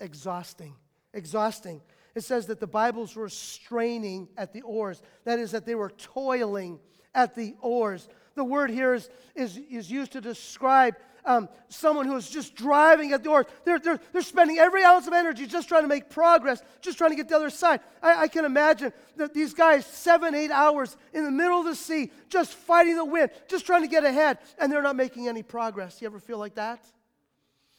exhausting. 0.00 0.74
Exhausting. 1.12 1.82
It 2.14 2.22
says 2.22 2.46
that 2.46 2.60
the 2.60 2.66
Bibles 2.66 3.14
were 3.14 3.28
straining 3.28 4.28
at 4.36 4.52
the 4.52 4.62
oars. 4.62 5.02
That 5.24 5.38
is, 5.38 5.52
that 5.52 5.66
they 5.66 5.74
were 5.74 5.90
toiling 5.90 6.80
at 7.14 7.34
the 7.34 7.54
oars. 7.60 8.08
The 8.34 8.44
word 8.44 8.70
here 8.70 8.94
is, 8.94 9.08
is, 9.34 9.56
is 9.70 9.90
used 9.90 10.12
to 10.12 10.20
describe 10.20 10.96
um, 11.24 11.48
someone 11.68 12.06
who 12.06 12.16
is 12.16 12.28
just 12.30 12.54
driving 12.54 13.12
at 13.12 13.22
the 13.22 13.30
oars. 13.30 13.46
They're, 13.64 13.78
they're, 13.78 14.00
they're 14.12 14.22
spending 14.22 14.58
every 14.58 14.84
ounce 14.84 15.06
of 15.06 15.12
energy 15.12 15.46
just 15.46 15.68
trying 15.68 15.82
to 15.82 15.88
make 15.88 16.10
progress, 16.10 16.62
just 16.80 16.98
trying 16.98 17.10
to 17.10 17.16
get 17.16 17.28
the 17.28 17.36
other 17.36 17.50
side. 17.50 17.80
I, 18.02 18.22
I 18.22 18.28
can 18.28 18.44
imagine 18.44 18.92
that 19.16 19.34
these 19.34 19.54
guys, 19.54 19.84
seven, 19.86 20.34
eight 20.34 20.50
hours 20.50 20.96
in 21.12 21.24
the 21.24 21.30
middle 21.30 21.60
of 21.60 21.66
the 21.66 21.74
sea, 21.74 22.10
just 22.28 22.54
fighting 22.54 22.96
the 22.96 23.04
wind, 23.04 23.30
just 23.48 23.66
trying 23.66 23.82
to 23.82 23.88
get 23.88 24.04
ahead, 24.04 24.38
and 24.58 24.72
they're 24.72 24.82
not 24.82 24.96
making 24.96 25.28
any 25.28 25.42
progress. 25.42 26.00
You 26.00 26.06
ever 26.06 26.20
feel 26.20 26.38
like 26.38 26.54
that? 26.54 26.84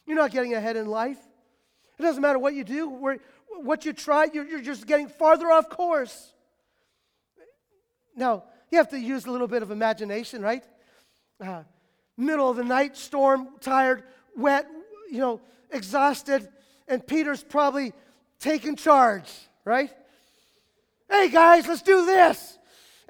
You're 0.06 0.18
not 0.18 0.32
getting 0.32 0.54
ahead 0.54 0.76
in 0.76 0.88
life. 0.88 1.20
It 1.98 2.04
doesn't 2.04 2.22
matter 2.22 2.40
what 2.40 2.56
you 2.56 2.64
do, 2.64 2.90
where, 2.90 3.20
what 3.64 3.86
you 3.86 3.94
try, 3.94 4.28
you're, 4.34 4.46
you're 4.46 4.62
just 4.62 4.88
getting 4.88 5.08
farther 5.08 5.52
off 5.52 5.70
course. 5.70 6.32
Now, 8.16 8.44
you 8.72 8.78
have 8.78 8.90
to 8.90 9.00
use 9.00 9.26
a 9.26 9.32
little 9.32 9.48
bit 9.48 9.64
of 9.64 9.72
imagination, 9.72 10.42
right? 10.42 10.64
Uh, 11.40 11.64
middle 12.18 12.50
of 12.50 12.58
the 12.58 12.64
night, 12.64 12.98
storm, 12.98 13.50
tired, 13.60 14.04
wet, 14.36 14.68
you 15.12 15.20
know, 15.20 15.42
exhausted, 15.70 16.48
and 16.88 17.06
Peter's 17.06 17.44
probably 17.44 17.94
taking 18.40 18.76
charge, 18.76 19.32
right? 19.66 19.92
Hey 21.10 21.30
guys, 21.30 21.68
let's 21.68 21.82
do 21.82 22.06
this. 22.06 22.58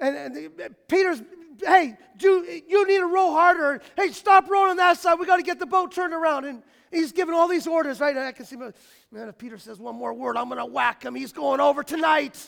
And, 0.00 0.16
and 0.16 0.76
Peter's, 0.88 1.22
hey, 1.64 1.96
do 2.16 2.44
you 2.66 2.86
need 2.86 2.98
to 2.98 3.06
row 3.06 3.30
harder? 3.30 3.80
Hey, 3.96 4.10
stop 4.10 4.50
rowing 4.50 4.70
on 4.70 4.76
that 4.78 4.98
side. 4.98 5.18
We 5.18 5.26
got 5.26 5.36
to 5.36 5.42
get 5.42 5.58
the 5.58 5.66
boat 5.66 5.92
turned 5.92 6.12
around. 6.12 6.44
And 6.44 6.62
he's 6.92 7.12
giving 7.12 7.34
all 7.34 7.48
these 7.48 7.66
orders, 7.66 7.98
right? 7.98 8.14
And 8.14 8.24
I 8.24 8.32
can 8.32 8.46
see, 8.46 8.56
man, 8.56 8.72
if 9.12 9.38
Peter 9.38 9.58
says 9.58 9.78
one 9.78 9.96
more 9.96 10.12
word, 10.12 10.36
I'm 10.36 10.48
going 10.48 10.58
to 10.58 10.66
whack 10.66 11.04
him. 11.04 11.14
He's 11.14 11.32
going 11.32 11.60
over 11.60 11.82
tonight. 11.82 12.38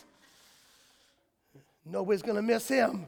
Nobody's 1.85 2.23
going 2.23 2.37
to 2.37 2.43
miss 2.43 2.69
him. 2.69 3.07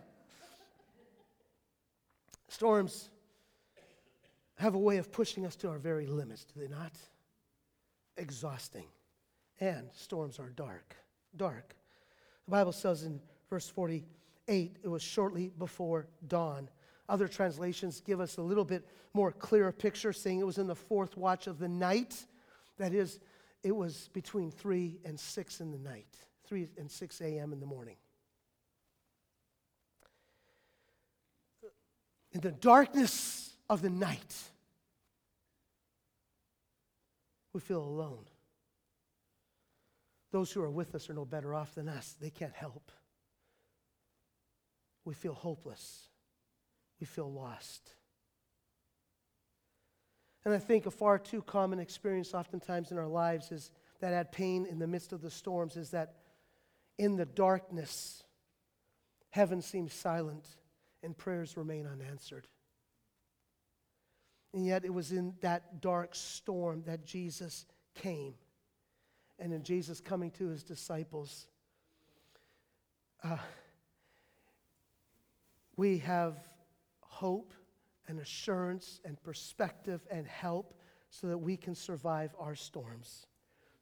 Storms 2.48 3.10
have 4.58 4.74
a 4.74 4.78
way 4.78 4.96
of 4.96 5.12
pushing 5.12 5.44
us 5.44 5.54
to 5.56 5.68
our 5.68 5.78
very 5.78 6.06
limits, 6.06 6.44
do 6.44 6.60
they 6.60 6.68
not? 6.68 6.92
Exhausting. 8.16 8.86
And 9.60 9.88
storms 9.94 10.38
are 10.38 10.50
dark. 10.50 10.96
Dark. 11.36 11.76
The 12.46 12.50
Bible 12.50 12.72
says 12.72 13.02
in 13.02 13.20
verse 13.50 13.68
48, 13.68 14.76
it 14.82 14.88
was 14.88 15.02
shortly 15.02 15.50
before 15.58 16.06
dawn. 16.26 16.68
Other 17.08 17.28
translations 17.28 18.00
give 18.00 18.20
us 18.20 18.36
a 18.36 18.42
little 18.42 18.64
bit 18.64 18.86
more 19.14 19.30
clear 19.32 19.70
picture, 19.72 20.12
saying 20.12 20.40
it 20.40 20.46
was 20.46 20.58
in 20.58 20.66
the 20.66 20.74
fourth 20.74 21.16
watch 21.16 21.46
of 21.46 21.58
the 21.58 21.68
night. 21.68 22.16
That 22.78 22.92
is, 22.92 23.20
it 23.62 23.74
was 23.74 24.10
between 24.12 24.50
3 24.50 25.00
and 25.04 25.18
6 25.18 25.60
in 25.60 25.70
the 25.70 25.78
night, 25.78 26.08
3 26.46 26.68
and 26.78 26.90
6 26.90 27.20
a.m. 27.20 27.52
in 27.52 27.60
the 27.60 27.66
morning. 27.66 27.96
In 32.32 32.40
the 32.40 32.52
darkness 32.52 33.56
of 33.70 33.82
the 33.82 33.90
night, 33.90 34.34
we 37.52 37.60
feel 37.60 37.82
alone. 37.82 38.24
Those 40.32 40.52
who 40.52 40.60
are 40.60 40.70
with 40.70 40.94
us 40.94 41.08
are 41.08 41.14
no 41.14 41.24
better 41.24 41.54
off 41.54 41.74
than 41.74 41.88
us. 41.88 42.16
They 42.20 42.30
can't 42.30 42.52
help. 42.52 42.90
We 45.04 45.14
feel 45.14 45.32
hopeless. 45.32 46.08
We 47.00 47.06
feel 47.06 47.30
lost. 47.30 47.92
And 50.44 50.54
I 50.54 50.58
think 50.58 50.86
a 50.86 50.90
far 50.90 51.18
too 51.18 51.42
common 51.42 51.80
experience, 51.80 52.32
oftentimes 52.32 52.92
in 52.92 52.98
our 52.98 53.08
lives, 53.08 53.50
is 53.50 53.72
that 54.00 54.12
add 54.12 54.30
pain 54.30 54.64
in 54.64 54.78
the 54.78 54.86
midst 54.86 55.12
of 55.12 55.20
the 55.20 55.30
storms, 55.30 55.76
is 55.76 55.90
that 55.90 56.14
in 56.98 57.16
the 57.16 57.26
darkness, 57.26 58.22
heaven 59.30 59.60
seems 59.60 59.92
silent 59.92 60.46
and 61.02 61.16
prayers 61.16 61.56
remain 61.56 61.86
unanswered. 61.86 62.46
And 64.54 64.64
yet, 64.64 64.84
it 64.84 64.94
was 64.94 65.12
in 65.12 65.34
that 65.40 65.80
dark 65.80 66.14
storm 66.14 66.84
that 66.86 67.04
Jesus 67.04 67.66
came. 67.94 68.34
And 69.38 69.52
in 69.52 69.64
Jesus 69.64 70.00
coming 70.00 70.30
to 70.32 70.48
his 70.48 70.62
disciples, 70.62 71.48
uh, 73.22 73.36
we 75.76 75.98
have 75.98 76.36
hope 77.16 77.54
and 78.08 78.20
assurance 78.20 79.00
and 79.06 79.20
perspective 79.22 80.06
and 80.10 80.26
help 80.26 80.74
so 81.08 81.26
that 81.28 81.38
we 81.38 81.56
can 81.56 81.74
survive 81.74 82.34
our 82.38 82.54
storms. 82.54 83.26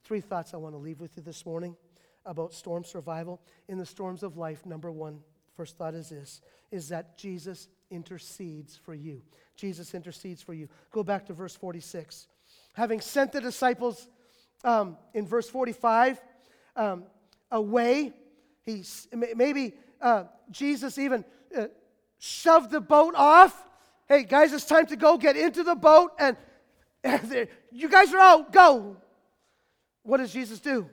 Three 0.04 0.20
thoughts 0.20 0.54
I 0.54 0.58
want 0.58 0.74
to 0.74 0.78
leave 0.78 1.00
with 1.00 1.16
you 1.16 1.22
this 1.22 1.44
morning 1.44 1.76
about 2.24 2.54
storm 2.54 2.84
survival. 2.84 3.40
In 3.68 3.76
the 3.76 3.86
storms 3.86 4.22
of 4.22 4.36
life, 4.36 4.64
number 4.64 4.92
one, 4.92 5.18
first 5.56 5.76
thought 5.76 5.94
is 5.94 6.10
this 6.10 6.40
is 6.70 6.88
that 6.88 7.18
Jesus 7.18 7.68
intercedes 7.90 8.76
for 8.76 8.94
you. 8.94 9.20
Jesus 9.56 9.94
intercedes 9.94 10.40
for 10.40 10.54
you. 10.54 10.68
Go 10.92 11.02
back 11.02 11.26
to 11.26 11.32
verse 11.32 11.56
46. 11.56 12.28
Having 12.74 13.00
sent 13.00 13.32
the 13.32 13.40
disciples 13.40 14.08
um, 14.62 14.96
in 15.12 15.26
verse 15.26 15.48
45 15.48 16.20
um, 16.76 17.04
away, 17.50 18.12
he, 18.62 18.84
maybe 19.34 19.74
uh, 20.00 20.24
Jesus 20.50 20.98
even 20.98 21.24
uh, 21.56 21.66
shoved 22.24 22.70
the 22.70 22.80
boat 22.80 23.14
off. 23.14 23.54
Hey, 24.08 24.24
guys, 24.24 24.52
it's 24.52 24.64
time 24.64 24.86
to 24.86 24.96
go. 24.96 25.18
Get 25.18 25.36
into 25.36 25.62
the 25.62 25.74
boat, 25.74 26.12
and, 26.18 26.36
and 27.04 27.48
you 27.70 27.88
guys 27.88 28.12
are 28.14 28.18
out. 28.18 28.52
Go. 28.52 28.96
What 30.02 30.18
does 30.18 30.32
Jesus 30.32 30.58
do? 30.60 30.88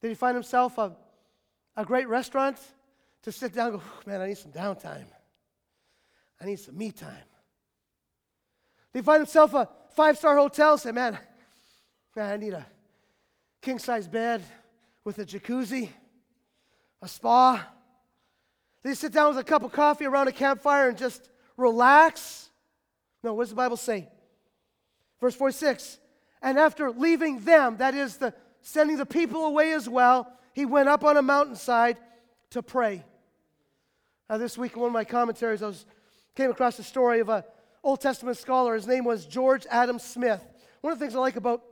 Did 0.00 0.08
he 0.08 0.14
find 0.14 0.34
himself 0.34 0.78
a, 0.78 0.96
a 1.76 1.84
great 1.84 2.08
restaurant 2.08 2.58
to 3.22 3.30
sit 3.30 3.54
down 3.54 3.68
and 3.72 3.78
go, 3.78 3.82
man, 4.04 4.20
I 4.20 4.26
need 4.26 4.38
some 4.38 4.50
downtime? 4.50 5.06
I 6.40 6.44
need 6.44 6.58
some 6.58 6.76
me 6.76 6.90
time. 6.90 7.28
Did 8.92 9.00
he 9.00 9.02
find 9.02 9.20
himself 9.20 9.54
a 9.54 9.68
five 9.94 10.18
star 10.18 10.36
hotel, 10.36 10.78
say, 10.78 10.90
man, 10.90 11.16
man, 12.16 12.32
I 12.32 12.36
need 12.36 12.54
a 12.54 12.66
king 13.60 13.78
size 13.78 14.08
bed 14.08 14.42
with 15.04 15.18
a 15.20 15.24
jacuzzi, 15.24 15.88
a 17.00 17.08
spa. 17.08 17.64
They 18.82 18.94
sit 18.94 19.12
down 19.12 19.28
with 19.28 19.38
a 19.38 19.44
cup 19.44 19.62
of 19.62 19.72
coffee 19.72 20.06
around 20.06 20.28
a 20.28 20.32
campfire 20.32 20.88
and 20.88 20.98
just 20.98 21.28
relax. 21.56 22.50
No, 23.22 23.34
what 23.34 23.44
does 23.44 23.50
the 23.50 23.56
Bible 23.56 23.76
say? 23.76 24.08
Verse 25.20 25.34
46 25.34 25.98
And 26.42 26.58
after 26.58 26.90
leaving 26.90 27.40
them, 27.40 27.76
that 27.76 27.94
is, 27.94 28.16
the, 28.16 28.34
sending 28.60 28.96
the 28.96 29.06
people 29.06 29.46
away 29.46 29.72
as 29.72 29.88
well, 29.88 30.32
he 30.52 30.66
went 30.66 30.88
up 30.88 31.04
on 31.04 31.16
a 31.16 31.22
mountainside 31.22 31.96
to 32.50 32.62
pray. 32.62 33.04
Now, 34.28 34.38
this 34.38 34.58
week 34.58 34.74
in 34.74 34.80
one 34.80 34.88
of 34.88 34.94
my 34.94 35.04
commentaries, 35.04 35.62
I 35.62 35.66
was 35.66 35.86
came 36.34 36.50
across 36.50 36.78
a 36.78 36.82
story 36.82 37.20
of 37.20 37.28
an 37.28 37.44
Old 37.82 38.00
Testament 38.00 38.36
scholar. 38.38 38.74
His 38.74 38.86
name 38.86 39.04
was 39.04 39.26
George 39.26 39.66
Adam 39.70 39.98
Smith. 39.98 40.42
One 40.80 40.92
of 40.92 40.98
the 40.98 41.04
things 41.04 41.14
I 41.14 41.20
like 41.20 41.36
about 41.36 41.62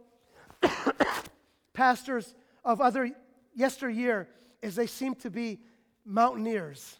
pastors 1.72 2.34
of 2.64 2.80
other 2.80 3.10
yesteryear 3.54 4.28
is 4.62 4.74
they 4.74 4.86
seem 4.86 5.14
to 5.16 5.30
be 5.30 5.60
mountaineers, 6.04 6.98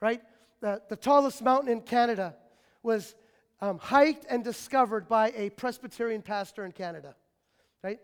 right? 0.00 0.22
The, 0.60 0.82
the 0.88 0.96
tallest 0.96 1.42
mountain 1.42 1.70
in 1.70 1.80
Canada 1.80 2.34
was 2.82 3.14
um, 3.60 3.78
hiked 3.78 4.26
and 4.28 4.42
discovered 4.42 5.08
by 5.08 5.32
a 5.36 5.50
Presbyterian 5.50 6.22
pastor 6.22 6.64
in 6.64 6.72
Canada, 6.72 7.14
right? 7.82 7.98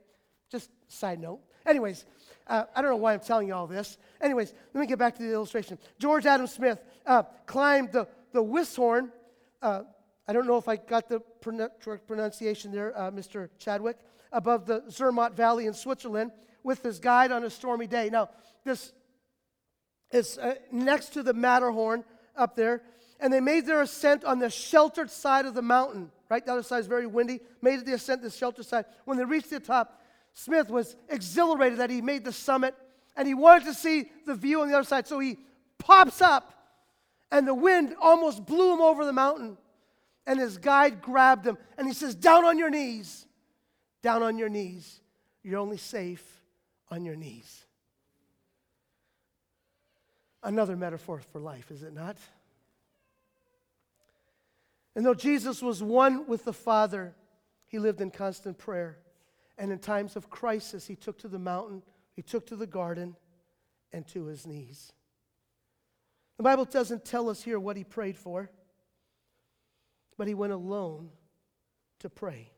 Just 0.50 0.70
side 0.88 1.20
note. 1.20 1.40
Anyways, 1.64 2.04
uh, 2.46 2.64
I 2.74 2.82
don't 2.82 2.90
know 2.90 2.96
why 2.96 3.12
I'm 3.12 3.20
telling 3.20 3.48
you 3.48 3.54
all 3.54 3.66
this. 3.66 3.98
Anyways, 4.20 4.52
let 4.72 4.80
me 4.80 4.86
get 4.86 4.98
back 4.98 5.16
to 5.16 5.22
the 5.22 5.32
illustration. 5.32 5.78
George 5.98 6.26
Adam 6.26 6.46
Smith 6.46 6.78
uh, 7.06 7.24
climbed 7.46 7.92
the, 7.92 8.06
the 8.32 8.42
Weisshorn. 8.42 9.10
Uh, 9.60 9.82
I 10.28 10.32
don't 10.32 10.46
know 10.46 10.56
if 10.56 10.68
I 10.68 10.76
got 10.76 11.08
the 11.08 11.20
pronunciation 12.06 12.72
there, 12.72 12.96
uh, 12.98 13.10
Mr. 13.10 13.48
Chadwick, 13.58 13.98
above 14.32 14.66
the 14.66 14.84
Zermatt 14.90 15.34
Valley 15.34 15.66
in 15.66 15.74
Switzerland 15.74 16.32
with 16.62 16.82
his 16.82 16.98
guide 16.98 17.32
on 17.32 17.44
a 17.44 17.50
stormy 17.50 17.86
day. 17.86 18.10
Now, 18.10 18.30
this 18.64 18.92
is 20.16 20.38
uh, 20.38 20.54
next 20.72 21.12
to 21.12 21.22
the 21.22 21.32
Matterhorn 21.32 22.04
up 22.34 22.56
there, 22.56 22.82
and 23.20 23.32
they 23.32 23.40
made 23.40 23.66
their 23.66 23.82
ascent 23.82 24.24
on 24.24 24.38
the 24.38 24.50
sheltered 24.50 25.10
side 25.10 25.46
of 25.46 25.54
the 25.54 25.62
mountain. 25.62 26.10
Right, 26.28 26.44
the 26.44 26.52
other 26.52 26.62
side 26.64 26.80
is 26.80 26.88
very 26.88 27.06
windy. 27.06 27.40
Made 27.62 27.86
the 27.86 27.92
ascent 27.92 28.20
the 28.22 28.30
sheltered 28.30 28.66
side. 28.66 28.86
When 29.04 29.16
they 29.16 29.24
reached 29.24 29.50
the 29.50 29.60
top, 29.60 30.02
Smith 30.32 30.70
was 30.70 30.96
exhilarated 31.08 31.78
that 31.78 31.90
he 31.90 32.00
made 32.00 32.24
the 32.24 32.32
summit, 32.32 32.74
and 33.16 33.28
he 33.28 33.34
wanted 33.34 33.64
to 33.66 33.74
see 33.74 34.10
the 34.26 34.34
view 34.34 34.60
on 34.60 34.68
the 34.68 34.74
other 34.74 34.84
side. 34.84 35.06
So 35.06 35.20
he 35.20 35.38
pops 35.78 36.20
up, 36.20 36.52
and 37.30 37.46
the 37.46 37.54
wind 37.54 37.94
almost 38.00 38.44
blew 38.44 38.74
him 38.74 38.80
over 38.80 39.04
the 39.04 39.12
mountain. 39.12 39.56
And 40.26 40.40
his 40.40 40.58
guide 40.58 41.00
grabbed 41.00 41.46
him, 41.46 41.56
and 41.78 41.86
he 41.86 41.92
says, 41.94 42.16
"Down 42.16 42.44
on 42.44 42.58
your 42.58 42.70
knees, 42.70 43.26
down 44.02 44.24
on 44.24 44.38
your 44.38 44.48
knees. 44.48 45.00
You're 45.44 45.60
only 45.60 45.76
safe 45.76 46.42
on 46.90 47.04
your 47.04 47.14
knees." 47.14 47.65
Another 50.46 50.76
metaphor 50.76 51.20
for 51.32 51.40
life, 51.40 51.72
is 51.72 51.82
it 51.82 51.92
not? 51.92 52.18
And 54.94 55.04
though 55.04 55.12
Jesus 55.12 55.60
was 55.60 55.82
one 55.82 56.28
with 56.28 56.44
the 56.44 56.52
Father, 56.52 57.16
he 57.66 57.80
lived 57.80 58.00
in 58.00 58.12
constant 58.12 58.56
prayer. 58.56 58.96
And 59.58 59.72
in 59.72 59.80
times 59.80 60.14
of 60.14 60.30
crisis, 60.30 60.86
he 60.86 60.94
took 60.94 61.18
to 61.18 61.28
the 61.28 61.40
mountain, 61.40 61.82
he 62.14 62.22
took 62.22 62.46
to 62.46 62.54
the 62.54 62.66
garden, 62.66 63.16
and 63.92 64.06
to 64.06 64.26
his 64.26 64.46
knees. 64.46 64.92
The 66.36 66.44
Bible 66.44 66.64
doesn't 66.64 67.04
tell 67.04 67.28
us 67.28 67.42
here 67.42 67.58
what 67.58 67.76
he 67.76 67.82
prayed 67.82 68.16
for, 68.16 68.48
but 70.16 70.28
he 70.28 70.34
went 70.34 70.52
alone 70.52 71.10
to 71.98 72.08
pray. 72.08 72.52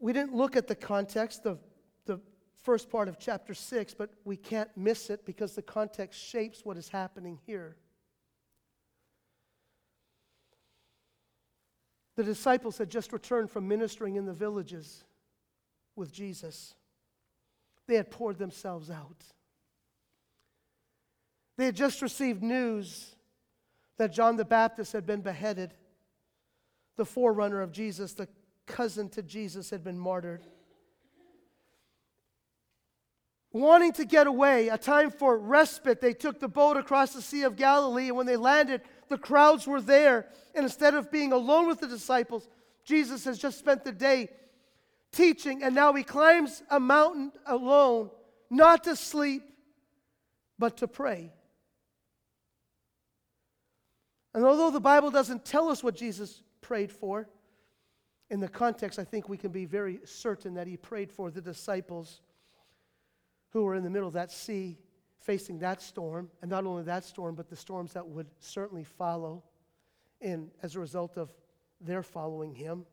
We 0.00 0.12
didn't 0.12 0.36
look 0.36 0.54
at 0.54 0.68
the 0.68 0.76
context 0.76 1.44
of 1.44 1.58
first 2.62 2.90
part 2.90 3.08
of 3.08 3.18
chapter 3.18 3.54
6, 3.54 3.94
but 3.94 4.10
we 4.24 4.36
can't 4.36 4.70
miss 4.76 5.10
it 5.10 5.24
because 5.24 5.54
the 5.54 5.62
context 5.62 6.20
shapes 6.20 6.64
what 6.64 6.76
is 6.76 6.88
happening 6.88 7.38
here. 7.46 7.76
The 12.16 12.24
disciples 12.24 12.76
had 12.76 12.90
just 12.90 13.12
returned 13.12 13.50
from 13.50 13.66
ministering 13.66 14.16
in 14.16 14.26
the 14.26 14.32
villages 14.32 15.04
with 15.96 16.12
Jesus. 16.12 16.74
They 17.86 17.94
had 17.94 18.10
poured 18.10 18.38
themselves 18.38 18.90
out. 18.90 19.24
They 21.56 21.64
had 21.66 21.76
just 21.76 22.02
received 22.02 22.42
news 22.42 23.14
that 23.96 24.12
John 24.12 24.36
the 24.36 24.44
Baptist 24.44 24.92
had 24.92 25.06
been 25.06 25.20
beheaded. 25.20 25.74
The 26.96 27.04
forerunner 27.04 27.60
of 27.60 27.72
Jesus, 27.72 28.12
the 28.12 28.28
cousin 28.66 29.08
to 29.10 29.22
Jesus, 29.22 29.70
had 29.70 29.82
been 29.82 29.98
martyred. 29.98 30.42
Wanting 33.52 33.92
to 33.94 34.04
get 34.04 34.28
away, 34.28 34.68
a 34.68 34.78
time 34.78 35.10
for 35.10 35.36
respite, 35.36 36.00
they 36.00 36.12
took 36.12 36.38
the 36.38 36.48
boat 36.48 36.76
across 36.76 37.12
the 37.12 37.22
Sea 37.22 37.42
of 37.42 37.56
Galilee, 37.56 38.08
and 38.08 38.16
when 38.16 38.26
they 38.26 38.36
landed, 38.36 38.82
the 39.08 39.18
crowds 39.18 39.66
were 39.66 39.80
there. 39.80 40.26
And 40.54 40.64
instead 40.64 40.94
of 40.94 41.10
being 41.10 41.32
alone 41.32 41.66
with 41.66 41.80
the 41.80 41.88
disciples, 41.88 42.48
Jesus 42.84 43.24
has 43.24 43.38
just 43.38 43.58
spent 43.58 43.82
the 43.82 43.92
day 43.92 44.28
teaching, 45.10 45.64
and 45.64 45.74
now 45.74 45.92
he 45.92 46.04
climbs 46.04 46.62
a 46.70 46.78
mountain 46.78 47.32
alone, 47.44 48.10
not 48.50 48.84
to 48.84 48.94
sleep, 48.94 49.42
but 50.56 50.76
to 50.76 50.86
pray. 50.86 51.32
And 54.32 54.44
although 54.44 54.70
the 54.70 54.80
Bible 54.80 55.10
doesn't 55.10 55.44
tell 55.44 55.70
us 55.70 55.82
what 55.82 55.96
Jesus 55.96 56.40
prayed 56.60 56.92
for, 56.92 57.28
in 58.30 58.38
the 58.38 58.48
context, 58.48 59.00
I 59.00 59.04
think 59.04 59.28
we 59.28 59.36
can 59.36 59.50
be 59.50 59.64
very 59.64 59.98
certain 60.04 60.54
that 60.54 60.68
he 60.68 60.76
prayed 60.76 61.10
for 61.10 61.32
the 61.32 61.40
disciples 61.40 62.20
who 63.50 63.64
were 63.64 63.74
in 63.74 63.82
the 63.82 63.90
middle 63.90 64.08
of 64.08 64.14
that 64.14 64.30
sea 64.30 64.78
facing 65.20 65.58
that 65.58 65.82
storm, 65.82 66.30
and 66.40 66.50
not 66.50 66.64
only 66.64 66.82
that 66.82 67.04
storm, 67.04 67.34
but 67.34 67.48
the 67.48 67.56
storms 67.56 67.92
that 67.92 68.06
would 68.06 68.26
certainly 68.38 68.84
follow 68.84 69.42
in, 70.20 70.50
as 70.62 70.76
a 70.76 70.80
result 70.80 71.16
of 71.16 71.28
their 71.80 72.02
following 72.02 72.54
him. 72.54 72.86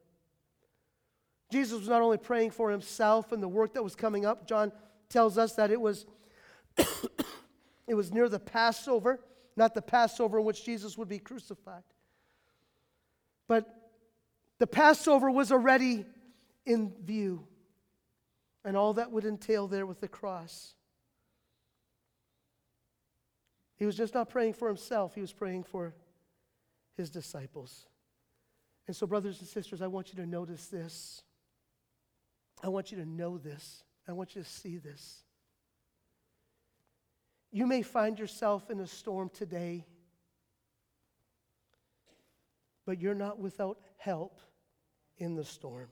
Jesus 1.50 1.80
was 1.80 1.88
not 1.88 2.02
only 2.02 2.18
praying 2.18 2.52
for 2.52 2.70
himself 2.70 3.32
and 3.32 3.42
the 3.42 3.48
work 3.48 3.74
that 3.74 3.84
was 3.84 3.96
coming 3.96 4.26
up, 4.26 4.48
John 4.48 4.72
tells 5.10 5.38
us 5.38 5.54
that 5.56 5.72
it 5.72 5.80
was, 5.80 6.06
it 7.88 7.96
was 7.96 8.12
near 8.12 8.28
the 8.28 8.40
Passover, 8.40 9.20
not 9.56 9.74
the 9.74 9.82
Passover 9.82 10.40
in 10.40 10.46
which 10.46 10.66
Jesus 10.66 10.98
would 10.98 11.08
be 11.08 11.20
crucified. 11.20 11.84
But 13.48 13.74
the 14.60 14.68
Passover 14.68 15.32
was 15.32 15.52
already 15.52 16.06
in 16.66 16.94
view, 17.04 17.48
and 18.68 18.76
all 18.76 18.92
that 18.96 19.14
would 19.14 19.24
entail 19.24 19.66
there 19.66 19.86
with 19.86 20.02
the 20.02 20.10
cross. 20.10 20.74
He 23.78 23.86
was 23.86 23.96
just 23.96 24.14
not 24.14 24.30
praying 24.30 24.56
for 24.56 24.68
himself, 24.68 25.16
he 25.16 25.22
was 25.22 25.32
praying 25.32 25.64
for 25.64 25.96
his 26.98 27.10
disciples. 27.10 27.88
And 28.86 28.94
so, 28.94 29.08
brothers 29.08 29.40
and 29.40 29.48
sisters, 29.48 29.82
I 29.82 29.88
want 29.88 30.10
you 30.10 30.22
to 30.22 30.26
notice 30.26 30.66
this. 30.66 31.24
I 32.62 32.68
want 32.68 32.92
you 32.92 32.98
to 32.98 33.06
know 33.06 33.38
this. 33.38 33.86
I 34.06 34.12
want 34.12 34.36
you 34.36 34.44
to 34.44 34.50
see 34.50 34.78
this. 34.78 35.24
You 37.50 37.68
may 37.68 37.84
find 37.84 38.20
yourself 38.20 38.70
in 38.70 38.82
a 38.82 38.88
storm 38.88 39.30
today, 39.34 39.86
but 42.86 43.00
you're 43.00 43.16
not 43.16 43.40
without 43.40 43.80
help 43.98 44.42
in 45.18 45.36
the 45.36 45.46
storm 45.46 45.88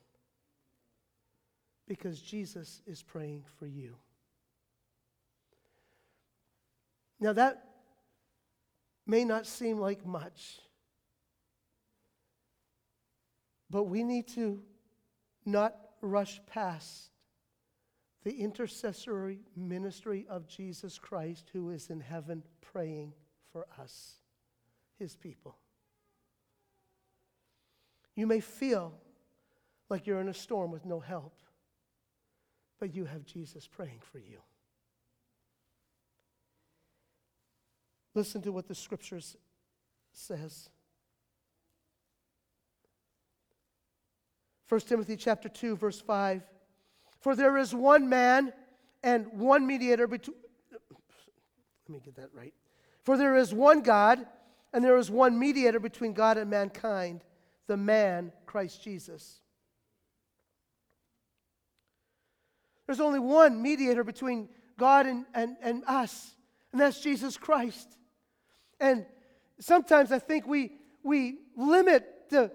because 1.88 2.22
Jesus 2.22 2.82
is 2.86 3.02
praying 3.02 3.44
for 3.60 3.68
you. 3.68 3.96
Now, 7.20 7.34
that 7.34 7.64
may 9.06 9.24
not 9.24 9.46
seem 9.46 9.80
like 9.80 10.06
much, 10.06 10.60
but 13.70 13.84
we 13.84 14.04
need 14.04 14.28
to 14.30 14.62
not 15.46 15.76
rush 16.02 16.40
past 16.48 17.12
the 18.24 18.42
intercessory 18.42 19.40
ministry 19.56 20.26
of 20.30 20.48
Jesus 20.48 20.98
Christ 20.98 21.50
who 21.54 21.70
is 21.70 21.90
in 21.90 22.00
heaven 22.00 22.44
praying 22.60 23.14
for 23.52 23.68
us, 23.80 24.16
his 24.98 25.16
people. 25.16 25.58
You 28.16 28.26
may 28.26 28.40
feel 28.40 28.94
like 29.90 30.08
you're 30.08 30.22
in 30.22 30.30
a 30.30 30.34
storm 30.34 30.72
with 30.72 30.86
no 30.86 31.00
help, 31.00 31.40
but 32.80 32.94
you 32.94 33.06
have 33.06 33.26
Jesus 33.26 33.68
praying 33.68 34.00
for 34.12 34.20
you. 34.20 34.40
Listen 38.14 38.42
to 38.44 38.52
what 38.52 38.68
the 38.68 38.76
scriptures 38.76 39.36
says. 40.14 40.70
1 44.70 44.82
Timothy 44.82 45.16
chapter 45.16 45.50
2 45.50 45.76
verse 45.76 46.02
5 46.02 46.42
For 47.20 47.36
there 47.36 47.58
is 47.58 47.76
one 47.76 48.10
man 48.10 48.54
and 49.04 49.28
one 49.34 49.68
mediator 49.68 50.08
between 50.08 50.38
Let 50.72 51.90
me 51.90 52.00
get 52.04 52.16
that 52.16 52.30
right. 52.34 52.54
For 53.04 53.18
there 53.18 53.36
is 53.36 53.54
one 53.54 53.82
God 53.82 54.26
and 54.74 54.84
there 54.84 54.98
is 54.98 55.12
one 55.12 55.38
mediator 55.38 55.80
between 55.80 56.14
God 56.14 56.38
and 56.38 56.50
mankind, 56.50 57.24
the 57.68 57.78
man 57.78 58.32
Christ 58.46 58.82
Jesus. 58.82 59.42
There's 62.86 63.00
only 63.00 63.20
one 63.20 63.62
mediator 63.62 64.04
between 64.04 64.50
God 64.78 65.06
and, 65.06 65.26
and, 65.34 65.58
and 65.62 65.84
us, 65.88 66.36
and 66.72 66.82
that's 66.82 67.00
Jesus 67.00 67.38
Christ. 67.38 67.88
And 68.80 69.06
sometimes 69.60 70.12
I 70.12 70.20
think 70.20 70.46
we, 70.48 70.74
we 71.04 71.40
limit 71.56 72.30
the 72.30 72.52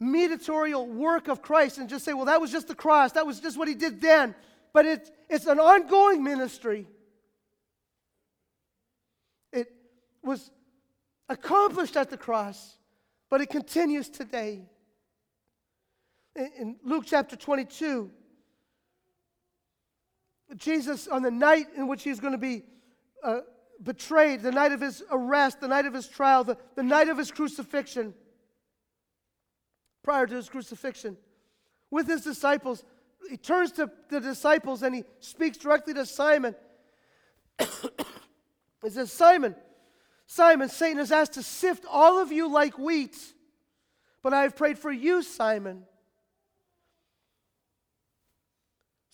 mediatorial 0.00 0.86
work 0.86 1.28
of 1.28 1.42
Christ 1.42 1.78
and 1.78 1.88
just 1.88 2.04
say, 2.04 2.12
well, 2.12 2.26
that 2.26 2.40
was 2.40 2.50
just 2.50 2.68
the 2.68 2.74
cross. 2.74 3.12
That 3.12 3.26
was 3.26 3.40
just 3.40 3.58
what 3.58 3.68
he 3.68 3.74
did 3.74 4.00
then. 4.00 4.34
But 4.72 4.86
it, 4.86 5.10
it's 5.28 5.46
an 5.46 5.58
ongoing 5.58 6.22
ministry. 6.22 6.86
It 9.52 9.72
was 10.22 10.50
accomplished 11.28 11.96
at 11.96 12.10
the 12.10 12.18
cross, 12.18 12.76
but 13.30 13.40
it 13.40 13.48
continues 13.48 14.08
today. 14.08 14.62
In, 16.34 16.50
in 16.58 16.76
Luke 16.84 17.04
chapter 17.06 17.36
22, 17.36 18.10
Jesus, 20.54 21.08
on 21.08 21.22
the 21.22 21.30
night 21.30 21.66
in 21.76 21.88
which 21.88 22.04
he's 22.04 22.20
going 22.20 22.32
to 22.32 22.38
be 22.38 22.62
uh, 23.24 23.40
betrayed, 23.82 24.42
the 24.42 24.52
night 24.52 24.72
of 24.72 24.80
his 24.80 25.02
arrest, 25.10 25.60
the 25.60 25.68
night 25.68 25.86
of 25.86 25.94
his 25.94 26.06
trial, 26.06 26.44
the, 26.44 26.56
the 26.76 26.82
night 26.82 27.08
of 27.08 27.18
his 27.18 27.30
crucifixion, 27.30 28.14
prior 30.02 30.26
to 30.26 30.34
his 30.34 30.48
crucifixion, 30.48 31.16
with 31.90 32.06
his 32.06 32.22
disciples, 32.22 32.84
he 33.28 33.36
turns 33.36 33.72
to 33.72 33.90
the 34.08 34.20
disciples 34.20 34.82
and 34.82 34.94
he 34.94 35.04
speaks 35.18 35.58
directly 35.58 35.94
to 35.94 36.06
Simon. 36.06 36.54
he 37.58 38.90
says, 38.90 39.12
Simon, 39.12 39.56
Simon, 40.26 40.68
Satan 40.68 40.98
has 40.98 41.10
asked 41.10 41.34
to 41.34 41.42
sift 41.42 41.84
all 41.90 42.20
of 42.20 42.30
you 42.30 42.48
like 42.48 42.78
wheat, 42.78 43.16
but 44.22 44.32
I 44.32 44.42
have 44.42 44.56
prayed 44.56 44.78
for 44.78 44.92
you, 44.92 45.22
Simon, 45.22 45.84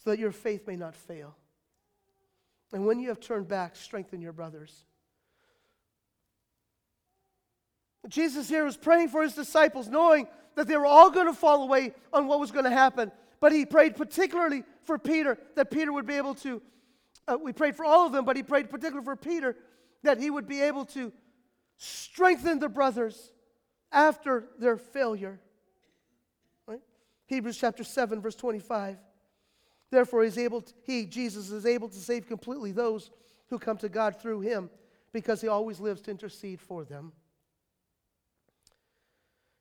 so 0.03 0.11
that 0.11 0.19
your 0.19 0.33
faith 0.33 0.67
may 0.67 0.77
not 0.77 0.97
fail. 0.97 1.37
And 2.73 2.87
when 2.87 2.99
you 2.99 3.09
have 3.09 3.21
turned 3.21 3.49
back, 3.49 3.77
strengthen 3.77 4.21
your 4.21 4.33
brothers. 4.33 4.85
Jesus 8.09 8.49
here 8.49 8.65
was 8.65 8.77
praying 8.77 9.09
for 9.09 9.23
his 9.23 9.35
disciples, 9.35 9.88
knowing 9.88 10.27
that 10.57 10.67
they 10.67 10.77
were 10.77 10.87
all 10.87 11.11
going 11.11 11.27
to 11.27 11.33
fall 11.33 11.62
away 11.62 11.93
on 12.12 12.27
what 12.27 12.41
was 12.41 12.51
going 12.51 12.65
to 12.65 12.71
happen. 12.71 13.12
But 13.41 13.53
he 13.53 13.65
prayed 13.65 13.97
particularly 13.97 14.65
for 14.85 14.99
Peter, 14.99 15.38
that 15.55 15.71
Peter 15.71 15.93
would 15.93 16.07
be 16.07 16.15
able 16.15 16.35
to. 16.37 16.61
Uh, 17.29 17.38
we 17.41 17.53
prayed 17.53 17.77
for 17.77 17.85
all 17.85 18.07
of 18.07 18.12
them, 18.12 18.25
but 18.25 18.37
he 18.37 18.43
prayed 18.43 18.71
particularly 18.71 19.05
for 19.05 19.15
Peter, 19.15 19.57
that 20.03 20.19
he 20.19 20.31
would 20.31 20.49
be 20.49 20.61
able 20.62 20.85
to 20.87 21.12
strengthen 21.77 22.59
the 22.59 22.69
brothers 22.69 23.31
after 23.93 24.49
their 24.59 24.77
failure. 24.77 25.38
Right? 26.67 26.81
Hebrews 27.27 27.59
chapter 27.59 27.85
7, 27.85 28.21
verse 28.21 28.35
25. 28.35 28.99
Therefore, 29.93 30.25
he's 30.25 30.39
able 30.39 30.63
to, 30.63 30.73
he, 30.85 31.05
Jesus, 31.05 31.51
is 31.51 31.67
able 31.67 31.87
to 31.87 31.99
save 31.99 32.27
completely 32.27 32.73
those 32.73 33.11
who 33.51 33.59
come 33.59 33.77
to 33.77 33.91
God 33.91 34.19
through 34.19 34.41
him 34.41 34.71
because 35.13 35.43
he 35.43 35.49
always 35.49 35.81
lives 35.81 36.01
to 36.03 36.11
intercede 36.11 36.63
for 36.63 36.83
them. 36.83 37.13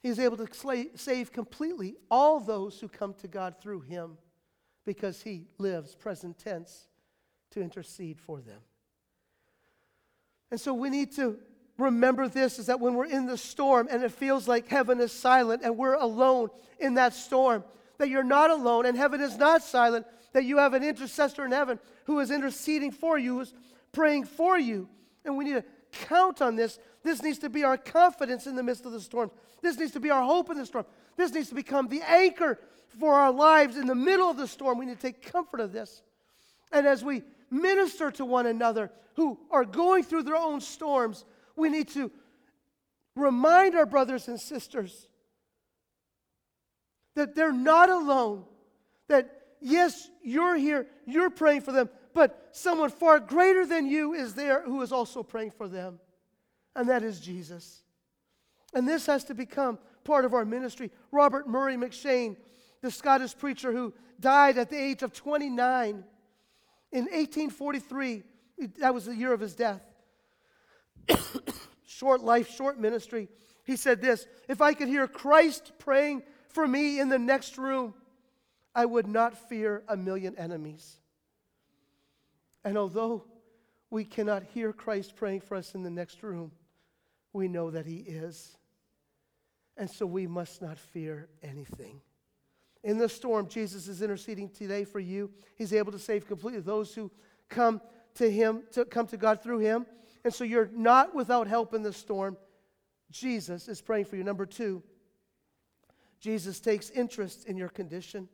He 0.01 0.07
is 0.07 0.19
able 0.19 0.37
to 0.37 0.87
save 0.95 1.33
completely 1.33 1.97
all 2.09 2.39
those 2.39 2.79
who 2.79 2.87
come 2.87 3.13
to 3.15 3.27
God 3.27 3.55
through 3.61 3.81
him 3.81 4.17
because 4.85 5.21
he 5.21 5.47
lives, 5.57 5.95
present 5.95 6.39
tense, 6.39 6.87
to 7.51 7.61
intercede 7.61 8.17
for 8.17 8.39
them. 8.39 8.61
And 10.49 10.61
so 10.61 10.73
we 10.73 10.89
need 10.89 11.11
to 11.17 11.39
remember 11.77 12.29
this 12.29 12.57
is 12.57 12.67
that 12.67 12.79
when 12.79 12.93
we're 12.93 13.03
in 13.03 13.25
the 13.25 13.37
storm 13.37 13.89
and 13.91 14.01
it 14.01 14.13
feels 14.13 14.47
like 14.47 14.69
heaven 14.69 15.01
is 15.01 15.11
silent 15.11 15.61
and 15.65 15.77
we're 15.77 15.95
alone 15.95 16.47
in 16.79 16.93
that 16.93 17.13
storm, 17.13 17.65
that 17.97 18.07
you're 18.07 18.23
not 18.23 18.49
alone 18.49 18.85
and 18.85 18.95
heaven 18.95 19.19
is 19.19 19.37
not 19.37 19.61
silent, 19.61 20.05
that 20.33 20.45
you 20.45 20.57
have 20.57 20.73
an 20.73 20.83
intercessor 20.83 21.45
in 21.45 21.51
heaven 21.51 21.79
who 22.05 22.19
is 22.19 22.31
interceding 22.31 22.91
for 22.91 23.17
you, 23.17 23.35
who 23.35 23.41
is 23.41 23.53
praying 23.91 24.25
for 24.25 24.57
you. 24.57 24.87
And 25.25 25.37
we 25.37 25.45
need 25.45 25.53
to 25.53 25.65
count 26.07 26.41
on 26.41 26.55
this. 26.55 26.79
This 27.03 27.21
needs 27.21 27.39
to 27.39 27.49
be 27.49 27.63
our 27.63 27.77
confidence 27.77 28.47
in 28.47 28.55
the 28.55 28.63
midst 28.63 28.85
of 28.85 28.91
the 28.91 29.01
storm. 29.01 29.31
This 29.61 29.77
needs 29.77 29.91
to 29.91 29.99
be 29.99 30.09
our 30.09 30.23
hope 30.23 30.49
in 30.49 30.57
the 30.57 30.65
storm. 30.65 30.85
This 31.17 31.31
needs 31.33 31.49
to 31.49 31.55
become 31.55 31.87
the 31.87 32.01
anchor 32.01 32.59
for 32.99 33.13
our 33.13 33.31
lives 33.31 33.77
in 33.77 33.87
the 33.87 33.95
middle 33.95 34.29
of 34.29 34.37
the 34.37 34.47
storm. 34.47 34.77
We 34.77 34.85
need 34.85 34.99
to 34.99 35.01
take 35.01 35.31
comfort 35.31 35.59
of 35.59 35.71
this. 35.71 36.01
And 36.71 36.87
as 36.87 37.03
we 37.03 37.23
minister 37.49 38.11
to 38.11 38.25
one 38.25 38.45
another 38.45 38.91
who 39.15 39.37
are 39.51 39.65
going 39.65 40.03
through 40.03 40.23
their 40.23 40.35
own 40.35 40.61
storms, 40.61 41.25
we 41.55 41.69
need 41.69 41.89
to 41.89 42.11
remind 43.15 43.75
our 43.75 43.85
brothers 43.85 44.27
and 44.27 44.39
sisters 44.39 45.07
that 47.15 47.35
they're 47.35 47.51
not 47.51 47.89
alone, 47.89 48.45
that 49.09 49.40
yes, 49.61 50.09
you're 50.21 50.55
here, 50.55 50.87
you're 51.05 51.29
praying 51.29 51.61
for 51.61 51.71
them, 51.71 51.89
but 52.13 52.49
someone 52.51 52.89
far 52.89 53.19
greater 53.19 53.65
than 53.65 53.87
you 53.87 54.13
is 54.13 54.33
there 54.33 54.63
who 54.63 54.81
is 54.81 54.91
also 54.91 55.23
praying 55.23 55.51
for 55.51 55.67
them, 55.67 55.99
and 56.75 56.89
that 56.89 57.03
is 57.03 57.19
Jesus. 57.19 57.83
And 58.73 58.87
this 58.87 59.05
has 59.05 59.23
to 59.25 59.33
become 59.33 59.79
part 60.03 60.25
of 60.25 60.33
our 60.33 60.45
ministry. 60.45 60.91
Robert 61.11 61.47
Murray 61.47 61.75
M'Cheyne, 61.75 62.37
the 62.81 62.91
Scottish 62.91 63.37
preacher 63.37 63.71
who 63.71 63.93
died 64.19 64.57
at 64.57 64.69
the 64.69 64.81
age 64.81 65.03
of 65.03 65.13
29 65.13 66.03
in 66.91 67.03
1843, 67.05 68.23
that 68.79 68.93
was 68.93 69.05
the 69.05 69.15
year 69.15 69.33
of 69.33 69.39
his 69.39 69.55
death. 69.55 69.81
short 71.85 72.21
life, 72.21 72.49
short 72.49 72.79
ministry. 72.79 73.29
He 73.63 73.75
said 73.75 74.01
this 74.01 74.25
If 74.47 74.61
I 74.61 74.73
could 74.73 74.87
hear 74.87 75.07
Christ 75.07 75.71
praying 75.79 76.23
for 76.49 76.67
me 76.67 76.99
in 76.99 77.09
the 77.09 77.19
next 77.19 77.57
room, 77.57 77.93
I 78.73 78.85
would 78.85 79.07
not 79.07 79.49
fear 79.49 79.83
a 79.87 79.97
million 79.97 80.37
enemies. 80.37 80.97
And 82.63 82.77
although 82.77 83.25
we 83.89 84.05
cannot 84.05 84.43
hear 84.43 84.71
Christ 84.71 85.15
praying 85.15 85.41
for 85.41 85.55
us 85.55 85.75
in 85.75 85.83
the 85.83 85.89
next 85.89 86.23
room, 86.23 86.51
we 87.33 87.47
know 87.47 87.71
that 87.71 87.85
He 87.85 87.97
is. 87.97 88.57
And 89.77 89.89
so 89.89 90.05
we 90.05 90.27
must 90.27 90.61
not 90.61 90.77
fear 90.77 91.27
anything. 91.43 92.01
In 92.83 92.97
the 92.97 93.09
storm, 93.09 93.47
Jesus 93.47 93.87
is 93.87 94.01
interceding 94.01 94.49
today 94.49 94.85
for 94.85 94.99
you. 94.99 95.31
He's 95.57 95.73
able 95.73 95.91
to 95.91 95.99
save 95.99 96.27
completely 96.27 96.61
those 96.61 96.93
who 96.93 97.11
come 97.49 97.81
to 98.15 98.29
Him, 98.29 98.63
to 98.71 98.85
come 98.85 99.07
to 99.07 99.17
God 99.17 99.43
through 99.43 99.59
Him. 99.59 99.85
And 100.23 100.33
so 100.33 100.43
you're 100.43 100.69
not 100.73 101.15
without 101.15 101.47
help 101.47 101.73
in 101.73 101.83
the 101.83 101.93
storm. 101.93 102.37
Jesus 103.11 103.67
is 103.67 103.81
praying 103.81 104.05
for 104.05 104.15
you. 104.15 104.23
Number 104.23 104.45
two, 104.45 104.83
Jesus 106.19 106.59
takes 106.59 106.89
interest 106.91 107.45
in 107.45 107.57
your 107.57 107.69
condition. 107.69 108.29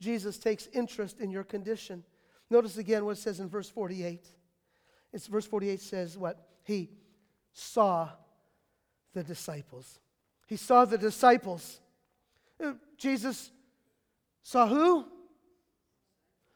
Jesus 0.00 0.38
takes 0.38 0.68
interest 0.72 1.20
in 1.20 1.30
your 1.30 1.44
condition. 1.44 2.04
Notice 2.48 2.78
again 2.78 3.04
what 3.04 3.12
it 3.12 3.20
says 3.20 3.38
in 3.38 3.48
verse 3.48 3.68
48. 3.68 4.26
It's 5.12 5.26
verse 5.26 5.46
48 5.46 5.80
says 5.80 6.16
what? 6.16 6.38
He 6.64 6.90
saw 7.52 8.08
the 9.12 9.22
disciples. 9.22 9.98
He 10.46 10.56
saw 10.56 10.84
the 10.84 10.98
disciples. 10.98 11.80
Uh, 12.62 12.72
Jesus 12.96 13.50
saw 14.42 14.66
who? 14.66 15.04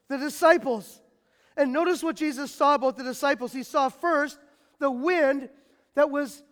The 0.09 0.18
disciples. 0.18 1.00
And 1.57 1.72
notice 1.72 2.02
what 2.02 2.16
Jesus 2.16 2.50
saw 2.50 2.74
about 2.74 2.96
the 2.96 3.04
disciples. 3.04 3.52
He 3.52 3.62
saw 3.62 3.88
first 3.88 4.38
the 4.78 4.90
wind 4.90 5.48
that 5.94 6.11
was 6.11 6.42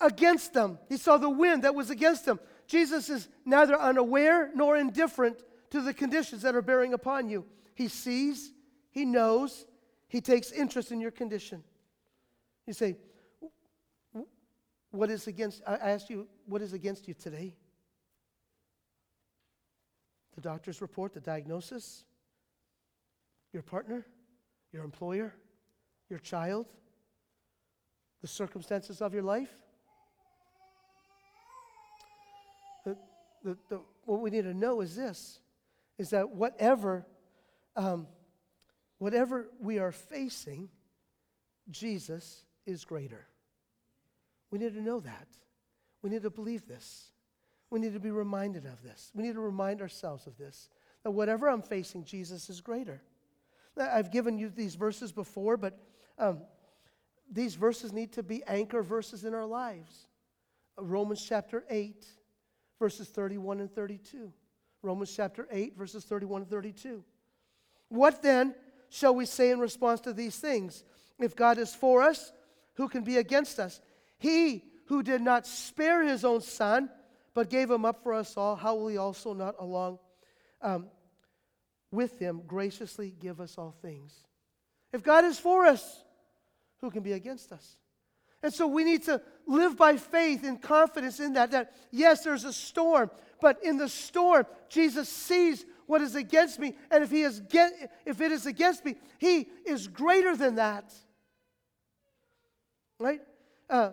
against 0.00 0.52
them. 0.52 0.78
He 0.88 0.96
saw 0.96 1.18
the 1.18 1.30
wind 1.30 1.64
that 1.64 1.74
was 1.74 1.90
against 1.90 2.24
them. 2.24 2.40
Jesus 2.66 3.08
is 3.10 3.28
neither 3.44 3.78
unaware 3.78 4.50
nor 4.54 4.76
indifferent 4.76 5.42
to 5.70 5.80
the 5.80 5.94
conditions 5.94 6.42
that 6.42 6.54
are 6.54 6.62
bearing 6.62 6.92
upon 6.94 7.28
you. 7.28 7.44
He 7.74 7.88
sees, 7.88 8.52
He 8.90 9.04
knows, 9.04 9.66
He 10.08 10.20
takes 10.20 10.52
interest 10.52 10.92
in 10.92 11.00
your 11.00 11.10
condition. 11.10 11.62
You 12.66 12.72
say, 12.72 12.96
What 14.90 15.10
is 15.10 15.26
against, 15.26 15.62
I 15.66 15.74
asked 15.74 16.10
you, 16.10 16.26
what 16.46 16.62
is 16.62 16.72
against 16.72 17.06
you 17.06 17.14
today? 17.14 17.54
The 20.34 20.40
doctor's 20.40 20.80
report, 20.80 21.14
the 21.14 21.20
diagnosis, 21.20 22.04
your 23.52 23.62
partner, 23.62 24.06
your 24.72 24.84
employer, 24.84 25.34
your 26.08 26.18
child, 26.18 26.66
the 28.20 28.28
circumstances 28.28 29.00
of 29.00 29.14
your 29.14 29.22
life? 29.22 29.50
The, 32.84 32.96
the, 33.44 33.56
the, 33.68 33.80
what 34.04 34.20
we 34.20 34.30
need 34.30 34.42
to 34.42 34.54
know 34.54 34.80
is 34.80 34.96
this 34.96 35.40
is 36.00 36.10
that 36.10 36.30
whatever, 36.30 37.06
um, 37.76 38.06
whatever 38.96 39.50
we 39.60 39.78
are 39.78 39.92
facing, 39.92 40.70
Jesus 41.70 42.42
is 42.64 42.86
greater. 42.86 43.26
We 44.50 44.58
need 44.58 44.72
to 44.72 44.80
know 44.80 45.00
that. 45.00 45.28
We 46.00 46.08
need 46.08 46.22
to 46.22 46.30
believe 46.30 46.66
this. 46.66 47.12
We 47.68 47.80
need 47.80 47.92
to 47.92 48.00
be 48.00 48.10
reminded 48.10 48.64
of 48.64 48.82
this. 48.82 49.12
We 49.14 49.24
need 49.24 49.34
to 49.34 49.42
remind 49.42 49.82
ourselves 49.82 50.26
of 50.26 50.38
this. 50.38 50.70
That 51.04 51.10
whatever 51.10 51.50
I'm 51.50 51.60
facing, 51.60 52.04
Jesus 52.04 52.48
is 52.48 52.62
greater. 52.62 53.02
I've 53.76 54.10
given 54.10 54.38
you 54.38 54.48
these 54.48 54.76
verses 54.76 55.12
before, 55.12 55.58
but 55.58 55.78
um, 56.16 56.38
these 57.30 57.56
verses 57.56 57.92
need 57.92 58.14
to 58.14 58.22
be 58.22 58.42
anchor 58.46 58.82
verses 58.82 59.26
in 59.26 59.34
our 59.34 59.44
lives. 59.44 60.06
Romans 60.78 61.22
chapter 61.28 61.62
8, 61.68 62.06
verses 62.78 63.08
31 63.08 63.60
and 63.60 63.70
32. 63.70 64.32
Romans 64.82 65.14
chapter 65.14 65.46
8, 65.50 65.76
verses 65.76 66.04
31 66.04 66.42
and 66.42 66.50
32. 66.50 67.04
What 67.88 68.22
then 68.22 68.54
shall 68.88 69.14
we 69.14 69.26
say 69.26 69.50
in 69.50 69.58
response 69.58 70.00
to 70.02 70.12
these 70.12 70.36
things? 70.36 70.84
If 71.18 71.36
God 71.36 71.58
is 71.58 71.74
for 71.74 72.02
us, 72.02 72.32
who 72.74 72.88
can 72.88 73.04
be 73.04 73.18
against 73.18 73.58
us? 73.58 73.80
He 74.18 74.64
who 74.86 75.02
did 75.02 75.20
not 75.20 75.46
spare 75.46 76.02
his 76.02 76.24
own 76.24 76.40
son, 76.40 76.88
but 77.34 77.50
gave 77.50 77.70
him 77.70 77.84
up 77.84 78.02
for 78.02 78.14
us 78.14 78.36
all, 78.36 78.56
how 78.56 78.74
will 78.74 78.88
he 78.88 78.96
also 78.96 79.34
not 79.34 79.54
along 79.58 79.98
um, 80.62 80.86
with 81.92 82.18
him 82.18 82.42
graciously 82.46 83.14
give 83.20 83.40
us 83.40 83.56
all 83.58 83.74
things? 83.82 84.14
If 84.92 85.02
God 85.02 85.24
is 85.24 85.38
for 85.38 85.66
us, 85.66 86.02
who 86.80 86.90
can 86.90 87.02
be 87.02 87.12
against 87.12 87.52
us? 87.52 87.76
And 88.42 88.52
so 88.52 88.66
we 88.66 88.84
need 88.84 89.04
to 89.04 89.20
live 89.46 89.76
by 89.76 89.96
faith 89.96 90.44
and 90.44 90.60
confidence 90.60 91.20
in 91.20 91.34
that. 91.34 91.50
That 91.50 91.74
yes, 91.90 92.24
there's 92.24 92.44
a 92.44 92.52
storm, 92.52 93.10
but 93.40 93.62
in 93.62 93.76
the 93.76 93.88
storm, 93.88 94.46
Jesus 94.68 95.08
sees 95.08 95.64
what 95.86 96.00
is 96.00 96.14
against 96.14 96.60
me, 96.60 96.76
and 96.90 97.02
if 97.02 97.10
he 97.10 97.22
is 97.22 97.40
get, 97.40 97.72
if 98.06 98.20
it 98.20 98.30
is 98.30 98.46
against 98.46 98.84
me, 98.84 98.94
he 99.18 99.48
is 99.66 99.88
greater 99.88 100.36
than 100.36 100.54
that. 100.54 100.92
Right? 103.00 103.20
Uh, 103.68 103.90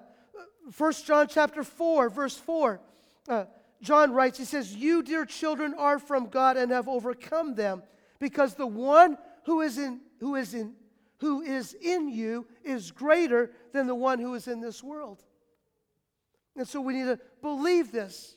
1 0.77 0.93
John 1.05 1.27
chapter 1.27 1.63
4, 1.63 2.09
verse 2.09 2.37
4. 2.37 2.79
Uh, 3.27 3.45
John 3.81 4.13
writes, 4.13 4.37
he 4.37 4.45
says, 4.45 4.75
You, 4.75 5.01
dear 5.01 5.25
children, 5.25 5.73
are 5.75 5.99
from 5.99 6.27
God 6.27 6.57
and 6.57 6.71
have 6.71 6.87
overcome 6.87 7.55
them, 7.55 7.83
because 8.19 8.53
the 8.53 8.67
one 8.67 9.17
who 9.45 9.61
is 9.61 9.77
in, 9.77 10.01
who 10.19 10.35
is 10.35 10.53
in, 10.53 10.73
who 11.19 11.41
is 11.41 11.73
in 11.73 12.09
you 12.09 12.45
is 12.63 12.91
greater 12.91 13.51
than 13.73 13.87
the 13.87 13.95
one 13.95 14.19
who 14.19 14.35
is 14.35 14.47
in 14.47 14.61
this 14.61 14.83
world. 14.83 15.23
And 16.55 16.67
so 16.67 16.79
we 16.79 16.93
need 16.93 17.05
to 17.05 17.19
believe 17.41 17.91
this. 17.91 18.36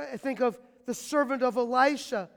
I 0.00 0.16
think 0.16 0.40
of 0.40 0.58
the 0.86 0.94
servant 0.94 1.42
of 1.42 1.56
Elisha 1.56 2.28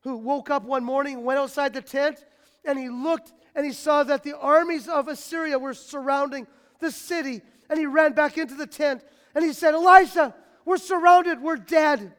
who 0.00 0.16
woke 0.16 0.50
up 0.50 0.64
one 0.64 0.84
morning, 0.84 1.24
went 1.24 1.38
outside 1.38 1.74
the 1.74 1.82
tent, 1.82 2.24
and 2.64 2.78
he 2.78 2.88
looked 2.88 3.32
and 3.54 3.66
he 3.66 3.72
saw 3.72 4.04
that 4.04 4.22
the 4.22 4.38
armies 4.38 4.88
of 4.88 5.08
Assyria 5.08 5.58
were 5.58 5.74
surrounding 5.74 6.46
the 6.78 6.90
city. 6.90 7.42
And 7.68 7.78
he 7.78 7.86
ran 7.86 8.12
back 8.12 8.38
into 8.38 8.54
the 8.54 8.66
tent 8.66 9.02
and 9.34 9.44
he 9.44 9.52
said, 9.52 9.74
Elisha, 9.74 10.34
we're 10.64 10.76
surrounded, 10.76 11.40
we're 11.40 11.56
dead. 11.56 12.14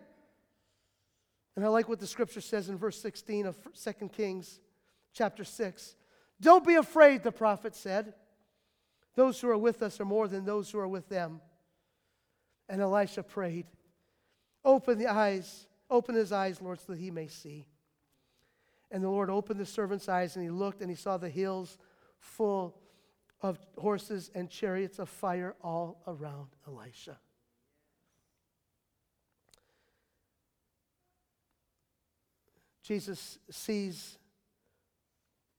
And 1.56 1.66
I 1.66 1.68
like 1.68 1.90
what 1.90 2.00
the 2.00 2.08
scripture 2.08 2.42
says 2.42 2.70
in 2.70 2.78
verse 2.78 3.02
16 3.02 3.46
of 3.46 3.58
2 3.74 4.10
Kings 4.10 4.60
chapter 5.14 5.44
6. 5.44 5.96
Don't 6.40 6.66
be 6.66 6.76
afraid, 6.76 7.24
the 7.24 7.32
prophet 7.32 7.76
said. 7.76 8.14
Those 9.16 9.40
who 9.40 9.50
are 9.50 9.58
with 9.58 9.82
us 9.82 10.00
are 10.00 10.06
more 10.06 10.28
than 10.28 10.46
those 10.46 10.72
who 10.72 10.80
are 10.80 10.88
with 10.88 11.10
them. 11.10 11.42
And 12.70 12.82
Elisha 12.82 13.24
prayed, 13.24 13.68
Open 14.64 14.98
the 14.98 15.08
eyes, 15.08 15.68
open 15.90 16.16
his 16.16 16.32
eyes, 16.32 16.62
Lord, 16.62 16.80
so 16.80 16.94
that 16.94 17.00
he 17.00 17.12
may 17.12 17.28
see. 17.28 17.66
And 18.92 19.04
the 19.04 19.10
Lord 19.10 19.30
opened 19.30 19.60
the 19.60 19.66
servant's 19.66 20.10
eyes, 20.10 20.36
and 20.36 20.44
he 20.44 20.52
looked, 20.52 20.82
and 20.82 20.90
he 20.90 20.96
saw 20.96 21.18
the 21.18 21.30
hills 21.30 21.78
full 22.20 22.78
of 23.42 23.58
horses 23.78 24.30
and 24.36 24.50
chariots 24.50 25.00
of 25.00 25.10
fire 25.10 25.56
all 25.62 26.02
around 26.08 26.50
Elisha. 26.68 27.18
Jesus 32.84 33.40
sees 33.50 34.18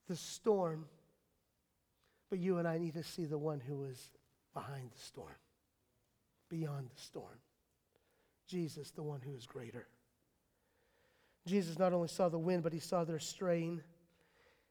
the 0.08 0.16
storm, 0.16 0.86
but 2.28 2.38
you 2.38 2.58
and 2.58 2.68
I 2.68 2.78
need 2.78 2.94
to 2.94 3.02
see 3.02 3.24
the 3.24 3.38
one 3.38 3.60
who 3.60 3.84
is 3.84 4.10
behind 4.52 4.90
the 4.90 4.98
storm, 4.98 5.34
beyond 6.48 6.90
the 6.94 7.00
storm. 7.00 7.38
Jesus, 8.52 8.90
the 8.90 9.02
one 9.02 9.22
who 9.22 9.34
is 9.34 9.46
greater. 9.46 9.86
Jesus 11.46 11.78
not 11.78 11.94
only 11.94 12.08
saw 12.08 12.28
the 12.28 12.38
wind, 12.38 12.62
but 12.62 12.72
he 12.72 12.78
saw 12.78 13.02
their 13.02 13.18
strain. 13.18 13.82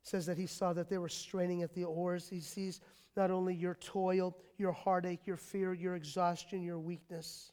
Says 0.03 0.27
that 0.27 0.37
he 0.37 0.45
saw 0.45 0.71
that 0.73 0.87
they 0.87 0.99
were 0.99 1.09
straining 1.09 1.63
at 1.63 1.73
the 1.73 1.83
oars. 1.83 2.29
He 2.29 2.41
sees 2.41 2.79
not 3.17 3.31
only 3.31 3.55
your 3.55 3.73
toil, 3.73 4.37
your 4.59 4.71
heartache, 4.71 5.25
your 5.25 5.35
fear, 5.35 5.73
your 5.73 5.95
exhaustion, 5.95 6.61
your 6.61 6.77
weakness. 6.77 7.51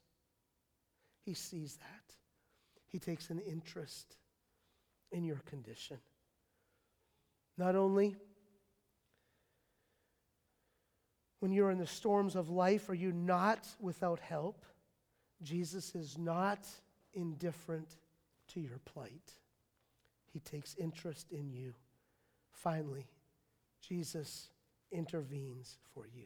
He 1.25 1.33
sees 1.33 1.77
that. 1.77 2.15
He 2.87 2.99
takes 2.99 3.31
an 3.31 3.39
interest 3.41 4.17
in 5.11 5.25
your 5.25 5.41
condition. 5.47 5.97
Not 7.57 7.75
only 7.75 8.17
when 11.41 11.53
you're 11.53 11.71
in 11.71 11.79
the 11.79 11.87
storms 11.87 12.37
of 12.37 12.51
life 12.51 12.91
are 12.91 12.95
you 12.95 13.13
not 13.13 13.67
without 13.81 14.21
help, 14.21 14.67
Jesus 15.43 15.95
is 15.95 16.19
not 16.19 16.67
indifferent 17.15 17.97
to 18.49 18.61
your 18.61 18.79
plight. 18.85 19.33
He 20.33 20.41
takes 20.41 20.75
interest 20.77 21.31
in 21.31 21.51
you. 21.51 21.75
Finally, 22.51 23.07
Jesus 23.81 24.49
intervenes 24.91 25.79
for 25.95 26.07
you. 26.07 26.25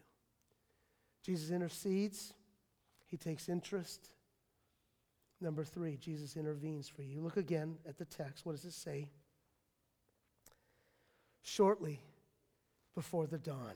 Jesus 1.24 1.50
intercedes, 1.50 2.32
he 3.06 3.16
takes 3.16 3.48
interest. 3.48 4.08
Number 5.40 5.64
three, 5.64 5.96
Jesus 5.96 6.36
intervenes 6.36 6.88
for 6.88 7.02
you. 7.02 7.20
Look 7.20 7.36
again 7.36 7.76
at 7.86 7.98
the 7.98 8.04
text. 8.04 8.46
What 8.46 8.52
does 8.52 8.64
it 8.64 8.72
say? 8.72 9.08
Shortly 11.42 12.00
before 12.94 13.26
the 13.26 13.38
dawn, 13.38 13.74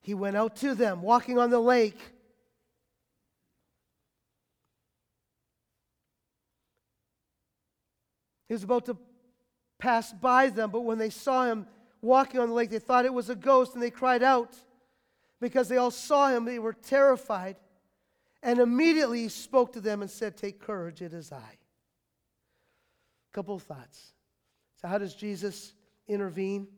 he 0.00 0.14
went 0.14 0.36
out 0.36 0.56
to 0.56 0.74
them, 0.74 1.02
walking 1.02 1.38
on 1.38 1.50
the 1.50 1.60
lake. 1.60 1.98
He 8.52 8.54
was 8.54 8.64
about 8.64 8.84
to 8.84 8.98
pass 9.78 10.12
by 10.12 10.50
them, 10.50 10.70
but 10.70 10.82
when 10.82 10.98
they 10.98 11.08
saw 11.08 11.46
him 11.46 11.66
walking 12.02 12.38
on 12.38 12.50
the 12.50 12.54
lake, 12.54 12.68
they 12.68 12.78
thought 12.78 13.06
it 13.06 13.14
was 13.14 13.30
a 13.30 13.34
ghost 13.34 13.72
and 13.72 13.82
they 13.82 13.88
cried 13.88 14.22
out 14.22 14.54
because 15.40 15.70
they 15.70 15.78
all 15.78 15.90
saw 15.90 16.28
him. 16.28 16.44
They 16.44 16.58
were 16.58 16.74
terrified. 16.74 17.56
And 18.42 18.58
immediately 18.58 19.22
he 19.22 19.30
spoke 19.30 19.72
to 19.72 19.80
them 19.80 20.02
and 20.02 20.10
said, 20.10 20.36
Take 20.36 20.60
courage, 20.60 21.00
it 21.00 21.14
is 21.14 21.32
I. 21.32 21.56
Couple 23.32 23.54
of 23.54 23.62
thoughts. 23.62 24.12
So, 24.82 24.86
how 24.86 24.98
does 24.98 25.14
Jesus 25.14 25.72
intervene? 26.06 26.68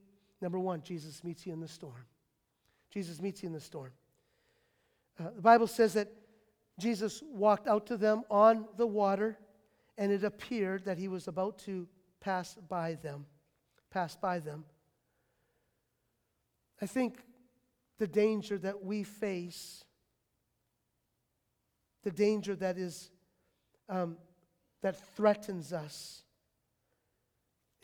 Number 0.40 0.60
one, 0.60 0.80
Jesus 0.80 1.24
meets 1.24 1.44
you 1.44 1.52
in 1.52 1.58
the 1.58 1.66
storm. 1.66 2.04
Jesus 2.92 3.20
meets 3.20 3.42
you 3.42 3.48
in 3.48 3.52
the 3.52 3.58
storm. 3.58 3.90
Uh, 5.18 5.30
the 5.34 5.42
Bible 5.42 5.66
says 5.66 5.94
that 5.94 6.06
Jesus 6.78 7.20
walked 7.32 7.66
out 7.66 7.88
to 7.88 7.96
them 7.96 8.22
on 8.30 8.64
the 8.76 8.86
water, 8.86 9.36
and 9.96 10.10
it 10.12 10.24
appeared 10.24 10.84
that 10.84 10.98
he 10.98 11.08
was 11.08 11.28
about 11.28 11.58
to 11.60 11.88
pass 12.20 12.54
by 12.68 12.94
them. 12.94 13.26
Pass 13.90 14.16
by 14.16 14.40
them. 14.40 14.64
I 16.82 16.86
think 16.86 17.18
the 17.98 18.08
danger 18.08 18.58
that 18.58 18.82
we 18.82 19.04
face 19.04 19.84
the 22.04 22.10
danger 22.10 22.54
that 22.54 22.76
is 22.78 23.10
um, 23.88 24.18
that 24.82 24.96
threatens 25.16 25.72
us 25.72 26.22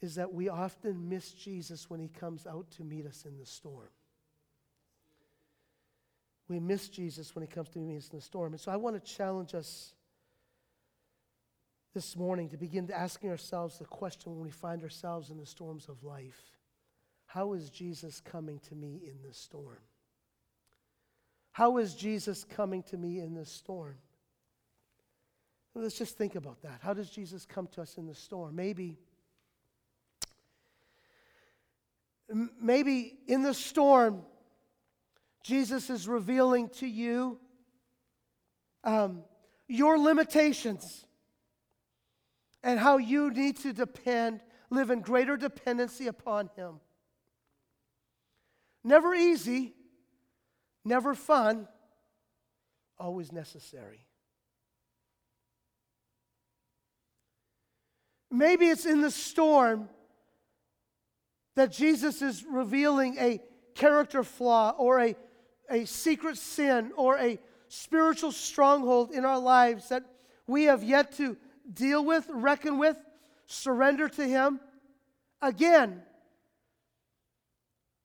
is 0.00 0.14
that 0.14 0.32
we 0.32 0.48
often 0.48 1.08
miss 1.08 1.32
Jesus 1.32 1.90
when 1.90 2.00
he 2.00 2.08
comes 2.08 2.46
out 2.46 2.70
to 2.72 2.84
meet 2.84 3.06
us 3.06 3.24
in 3.26 3.38
the 3.38 3.46
storm. 3.46 3.88
We 6.48 6.58
miss 6.58 6.88
Jesus 6.88 7.34
when 7.34 7.42
he 7.42 7.48
comes 7.48 7.68
to 7.70 7.78
meet 7.78 7.96
us 7.96 8.08
in 8.10 8.18
the 8.18 8.22
storm. 8.22 8.52
And 8.52 8.60
so 8.60 8.72
I 8.72 8.76
want 8.76 9.02
to 9.02 9.12
challenge 9.12 9.54
us 9.54 9.94
this 11.94 12.16
morning 12.16 12.48
to 12.48 12.56
begin 12.56 12.88
asking 12.92 13.30
ourselves 13.30 13.78
the 13.78 13.84
question 13.84 14.32
when 14.32 14.40
we 14.40 14.50
find 14.50 14.82
ourselves 14.82 15.30
in 15.30 15.38
the 15.38 15.46
storms 15.46 15.88
of 15.88 16.02
life 16.04 16.40
How 17.26 17.52
is 17.52 17.70
Jesus 17.70 18.20
coming 18.20 18.60
to 18.68 18.74
me 18.74 19.00
in 19.04 19.22
this 19.26 19.36
storm? 19.36 19.78
How 21.52 21.78
is 21.78 21.94
Jesus 21.94 22.44
coming 22.44 22.82
to 22.84 22.96
me 22.96 23.20
in 23.20 23.34
this 23.34 23.50
storm? 23.50 23.96
Let's 25.74 25.98
just 25.98 26.16
think 26.16 26.34
about 26.34 26.62
that. 26.62 26.80
How 26.80 26.94
does 26.94 27.10
Jesus 27.10 27.44
come 27.44 27.66
to 27.68 27.82
us 27.82 27.96
in 27.96 28.06
the 28.06 28.14
storm? 28.14 28.56
Maybe, 28.56 28.98
maybe 32.60 33.18
in 33.26 33.42
the 33.42 33.54
storm, 33.54 34.22
Jesus 35.44 35.90
is 35.90 36.08
revealing 36.08 36.68
to 36.80 36.86
you 36.86 37.38
um, 38.82 39.22
your 39.68 39.98
limitations 39.98 41.06
and 42.62 42.78
how 42.78 42.98
you 42.98 43.30
need 43.30 43.56
to 43.58 43.72
depend, 43.72 44.40
live 44.70 44.90
in 44.90 45.00
greater 45.00 45.36
dependency 45.36 46.06
upon 46.06 46.50
Him. 46.56 46.80
Never 48.84 49.14
easy, 49.14 49.74
never 50.84 51.14
fun, 51.14 51.68
always 52.98 53.32
necessary. 53.32 54.06
Maybe 58.30 58.66
it's 58.66 58.86
in 58.86 59.00
the 59.00 59.10
storm 59.10 59.88
that 61.56 61.72
Jesus 61.72 62.22
is 62.22 62.44
revealing 62.44 63.16
a 63.18 63.40
character 63.74 64.22
flaw 64.22 64.70
or 64.78 65.00
a, 65.00 65.16
a 65.68 65.84
secret 65.84 66.36
sin 66.36 66.92
or 66.96 67.18
a 67.18 67.38
spiritual 67.68 68.32
stronghold 68.32 69.10
in 69.10 69.24
our 69.24 69.38
lives 69.38 69.88
that 69.88 70.04
we 70.46 70.64
have 70.64 70.82
yet 70.82 71.12
to 71.12 71.36
deal 71.72 72.04
with, 72.04 72.26
reckon 72.30 72.78
with, 72.78 72.96
surrender 73.46 74.08
to 74.08 74.26
Him. 74.26 74.60
Again, 75.42 76.02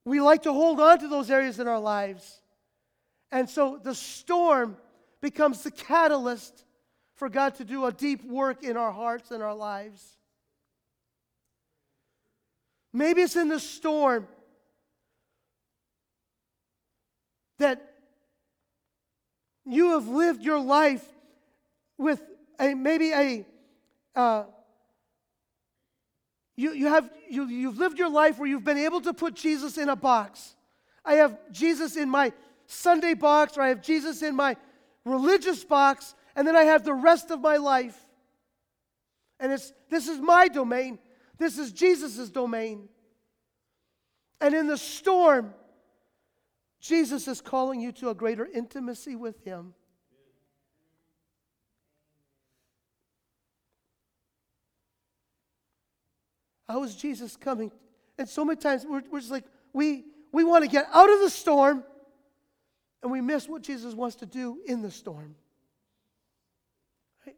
we 0.06 0.22
like 0.22 0.44
to 0.44 0.54
hold 0.54 0.80
on 0.80 1.00
to 1.00 1.08
those 1.08 1.30
areas 1.32 1.60
in 1.60 1.68
our 1.68 1.80
lives. 1.80 2.41
And 3.32 3.50
so 3.50 3.80
the 3.82 3.96
storm 3.96 4.78
becomes 5.22 5.63
the 5.63 5.72
catalyst 5.72 6.63
for 7.15 7.30
God 7.30 7.56
to 7.56 7.65
do 7.65 7.86
a 7.86 7.91
deep 7.91 8.24
work 8.24 8.63
in 8.63 8.78
our 8.78 8.91
hearts 8.91 9.32
and 9.32 9.41
our 9.41 9.56
lives. 9.56 10.18
Maybe 12.94 13.22
it's 13.22 13.36
in 13.36 13.50
the 13.50 13.60
storm 13.60 14.28
that 17.58 17.94
you 19.65 19.91
have 19.91 20.08
lived 20.08 20.44
your 20.44 20.60
life 20.60 21.06
with 21.98 22.22
a 22.60 22.74
maybe 22.74 23.12
a 23.12 23.46
uh, 24.15 24.44
you, 26.56 26.72
you 26.72 26.88
have 26.88 27.10
you, 27.30 27.48
you've 27.48 27.78
lived 27.78 28.00
your 28.00 28.10
life 28.10 28.39
where 28.39 28.48
you've 28.48 28.63
been 28.63 28.78
able 28.78 29.02
to 29.02 29.13
put 29.13 29.36
jesus 29.36 29.78
in 29.78 29.89
a 29.89 29.96
box 29.96 30.56
I 31.06 31.15
have 31.15 31.38
Jesus 31.52 31.96
in 31.96 32.10
my 32.10 32.34
Sunday 32.65 33.13
box, 33.13 33.58
or 33.58 33.62
I 33.62 33.70
have 33.70 33.82
Jesus 33.82 34.24
in 34.24 34.36
my 34.36 34.58
religious 35.06 35.63
box, 35.63 36.15
and 36.36 36.48
then 36.48 36.56
I 36.56 36.63
have 36.63 36.84
the 36.84 36.94
rest 36.94 37.30
of 37.30 37.39
my 37.39 37.58
life. 37.58 37.98
And 39.39 39.52
it's 39.52 39.72
this 39.89 40.08
is 40.08 40.20
my 40.20 40.48
domain. 40.48 40.98
This 41.38 41.60
is 41.60 41.72
Jesus' 41.72 42.30
domain. 42.30 42.89
And 44.41 44.56
in 44.56 44.68
the 44.68 44.78
storm, 44.78 45.54
Jesus 46.80 47.28
is 47.28 47.39
calling 47.39 47.82
you 47.82 47.91
to 47.94 48.10
a 48.10 48.15
greater 48.15 48.46
intimacy 48.46 49.15
with 49.15 49.44
Him. 49.44 49.74
How 56.67 56.84
is 56.84 56.95
Jesus 56.95 57.36
coming? 57.36 57.71
And 58.17 58.28
so 58.28 58.43
many 58.43 58.60
times 58.60 58.86
we're, 58.88 59.04
we're 59.12 59.19
just 59.19 59.32
like, 59.32 59.45
we, 59.73 60.06
we 60.32 60.43
want 60.43 60.63
to 60.63 60.69
get 60.69 60.88
out 60.93 61.12
of 61.12 61.19
the 61.19 61.30
storm 61.30 61.84
and 63.04 63.12
we 63.12 63.21
miss 63.21 63.47
what 63.47 63.62
Jesus 63.62 63.93
wants 63.93 64.15
to 64.17 64.25
do 64.25 64.60
in 64.65 64.82
the 64.82 64.89
storm. 64.89 65.36
Right? 67.25 67.36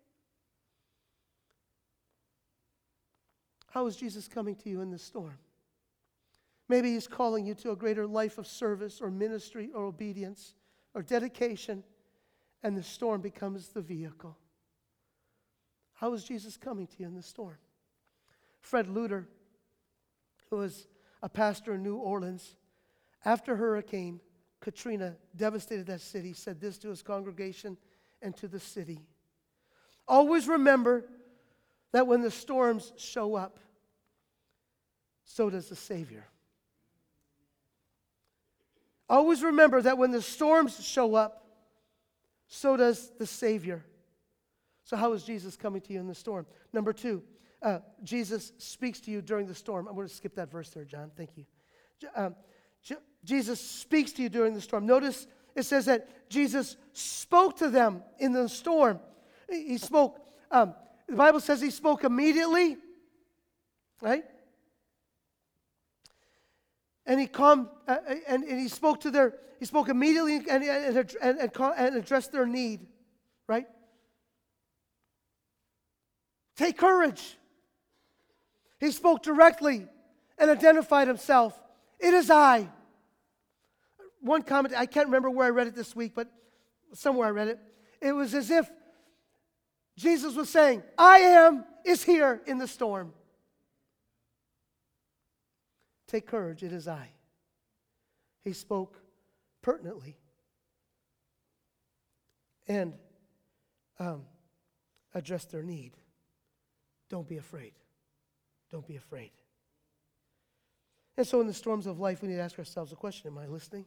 How 3.70 3.86
is 3.88 3.96
Jesus 3.96 4.28
coming 4.28 4.56
to 4.56 4.70
you 4.70 4.82
in 4.82 4.92
the 4.92 5.00
storm? 5.00 5.38
Maybe 6.70 6.94
he's 6.94 7.08
calling 7.08 7.46
you 7.46 7.54
to 7.56 7.72
a 7.72 7.76
greater 7.76 8.06
life 8.06 8.38
of 8.38 8.48
service 8.48 9.02
or 9.02 9.10
ministry 9.10 9.72
or 9.74 9.86
obedience 9.86 10.54
or 10.94 11.02
dedication, 11.02 11.84
and 12.64 12.78
the 12.78 12.84
storm 12.84 13.22
becomes 13.22 13.70
the 13.70 13.82
vehicle. 13.82 14.38
How 15.94 16.14
is 16.14 16.24
Jesus 16.24 16.58
coming 16.58 16.88
to 16.88 16.94
you 17.00 17.08
in 17.08 17.16
the 17.16 17.24
storm? 17.24 17.58
Fred 18.68 18.88
Luter, 18.88 19.26
who 20.50 20.58
was 20.58 20.88
a 21.24 21.30
pastor 21.30 21.76
in 21.76 21.84
New 21.84 21.96
Orleans, 21.96 22.58
after 23.24 23.56
Hurricane 23.56 24.20
Katrina 24.60 25.16
devastated 25.38 25.86
that 25.88 26.02
city, 26.02 26.34
said 26.34 26.60
this 26.60 26.78
to 26.80 26.90
his 26.90 27.02
congregation 27.02 27.78
and 28.22 28.36
to 28.38 28.48
the 28.48 28.60
city 28.60 29.00
Always 30.10 30.48
remember 30.48 31.06
that 31.92 32.08
when 32.08 32.22
the 32.22 32.32
storms 32.32 32.94
show 32.98 33.36
up, 33.36 33.60
so 35.26 35.50
does 35.50 35.68
the 35.68 35.76
Savior. 35.76 36.26
Always 39.10 39.44
remember 39.44 39.82
that 39.82 39.98
when 39.98 40.12
the 40.12 40.22
storms 40.22 40.82
show 40.86 41.16
up, 41.16 41.44
so 42.48 42.78
does 42.78 43.12
the 43.18 43.26
Savior. 43.26 43.84
So, 44.86 44.96
how 44.96 45.12
is 45.12 45.24
Jesus 45.24 45.58
coming 45.58 45.82
to 45.82 45.94
you 45.94 46.00
in 46.00 46.08
the 46.08 46.16
storm? 46.16 46.46
Number 46.72 46.94
two, 46.94 47.22
uh, 47.62 47.80
Jesus 48.04 48.54
speaks 48.58 49.00
to 49.02 49.12
you 49.12 49.22
during 49.22 49.48
the 49.48 49.56
storm. 49.56 49.88
I'm 49.88 49.96
going 49.96 50.08
to 50.08 50.14
skip 50.14 50.36
that 50.36 50.52
verse 50.52 50.70
there, 50.70 50.86
John. 50.86 51.12
Thank 51.16 51.32
you. 51.36 51.46
Um, 52.16 52.36
Jesus 53.24 53.60
speaks 53.60 54.12
to 54.14 54.22
you 54.22 54.30
during 54.30 54.54
the 54.54 54.62
storm. 54.62 54.86
Notice 54.86 55.28
it 55.56 55.64
says 55.64 55.86
that 55.86 56.30
Jesus 56.30 56.78
spoke 56.94 57.58
to 57.58 57.70
them 57.70 58.04
in 58.20 58.32
the 58.32 58.48
storm. 58.48 59.00
He 59.50 59.78
spoke, 59.78 60.20
um, 60.52 60.76
the 61.08 61.16
Bible 61.16 61.40
says 61.40 61.60
he 61.60 61.72
spoke 61.72 62.04
immediately, 62.04 62.78
right? 64.02 64.24
and 67.08 67.20
he 67.20 67.26
come 67.26 67.70
uh, 67.88 67.92
uh, 68.08 68.16
and, 68.28 68.44
and 68.44 68.60
he 68.60 68.68
spoke 68.68 69.00
to 69.02 69.10
their 69.10 69.34
he 69.60 69.66
spoke 69.66 69.90
immediately 69.90 70.36
and, 70.36 70.64
and, 70.64 71.16
and, 71.22 71.52
and 71.60 71.96
addressed 71.96 72.32
their 72.32 72.46
need 72.46 72.86
right 73.48 73.66
take 76.56 76.78
courage 76.78 77.38
he 78.80 78.92
spoke 78.92 79.24
directly 79.24 79.88
and 80.38 80.50
identified 80.50 81.08
himself 81.08 81.60
it 82.00 82.14
is 82.14 82.30
i 82.30 82.68
one 84.22 84.42
comment 84.42 84.74
i 84.76 84.86
can't 84.86 85.08
remember 85.08 85.30
where 85.30 85.48
i 85.48 85.50
read 85.50 85.68
it 85.68 85.76
this 85.76 85.96
week 85.96 86.14
but 86.16 86.30
somewhere 86.94 87.28
i 87.28 87.32
read 87.32 87.48
it 87.48 87.60
it 88.02 88.12
was 88.12 88.34
as 88.34 88.50
if 88.52 88.70
jesus 89.98 90.36
was 90.36 90.50
saying 90.50 90.84
i 90.98 91.20
am 91.20 91.66
is 91.86 92.04
here 92.04 92.42
in 92.46 92.58
the 92.58 92.68
storm 92.68 93.14
Take 96.08 96.26
courage, 96.26 96.64
it 96.64 96.72
is 96.72 96.88
I. 96.88 97.10
He 98.44 98.54
spoke 98.54 99.02
pertinently 99.62 100.18
and 102.68 102.94
um, 104.00 104.24
addressed 105.14 105.52
their 105.52 105.64
need. 105.64 105.92
Don't 107.10 107.28
be 107.28 107.38
afraid. 107.38 107.74
Don't 108.72 108.88
be 108.88 108.96
afraid. 108.96 109.32
And 111.18 111.26
so, 111.26 111.42
in 111.42 111.48
the 111.48 111.54
storms 111.54 111.88
of 111.88 112.00
life, 112.00 112.22
we 112.22 112.28
need 112.28 112.36
to 112.36 112.42
ask 112.42 112.60
ourselves 112.60 112.92
a 112.92 112.96
question 112.96 113.32
Am 113.32 113.38
I 113.38 113.48
listening? 113.48 113.86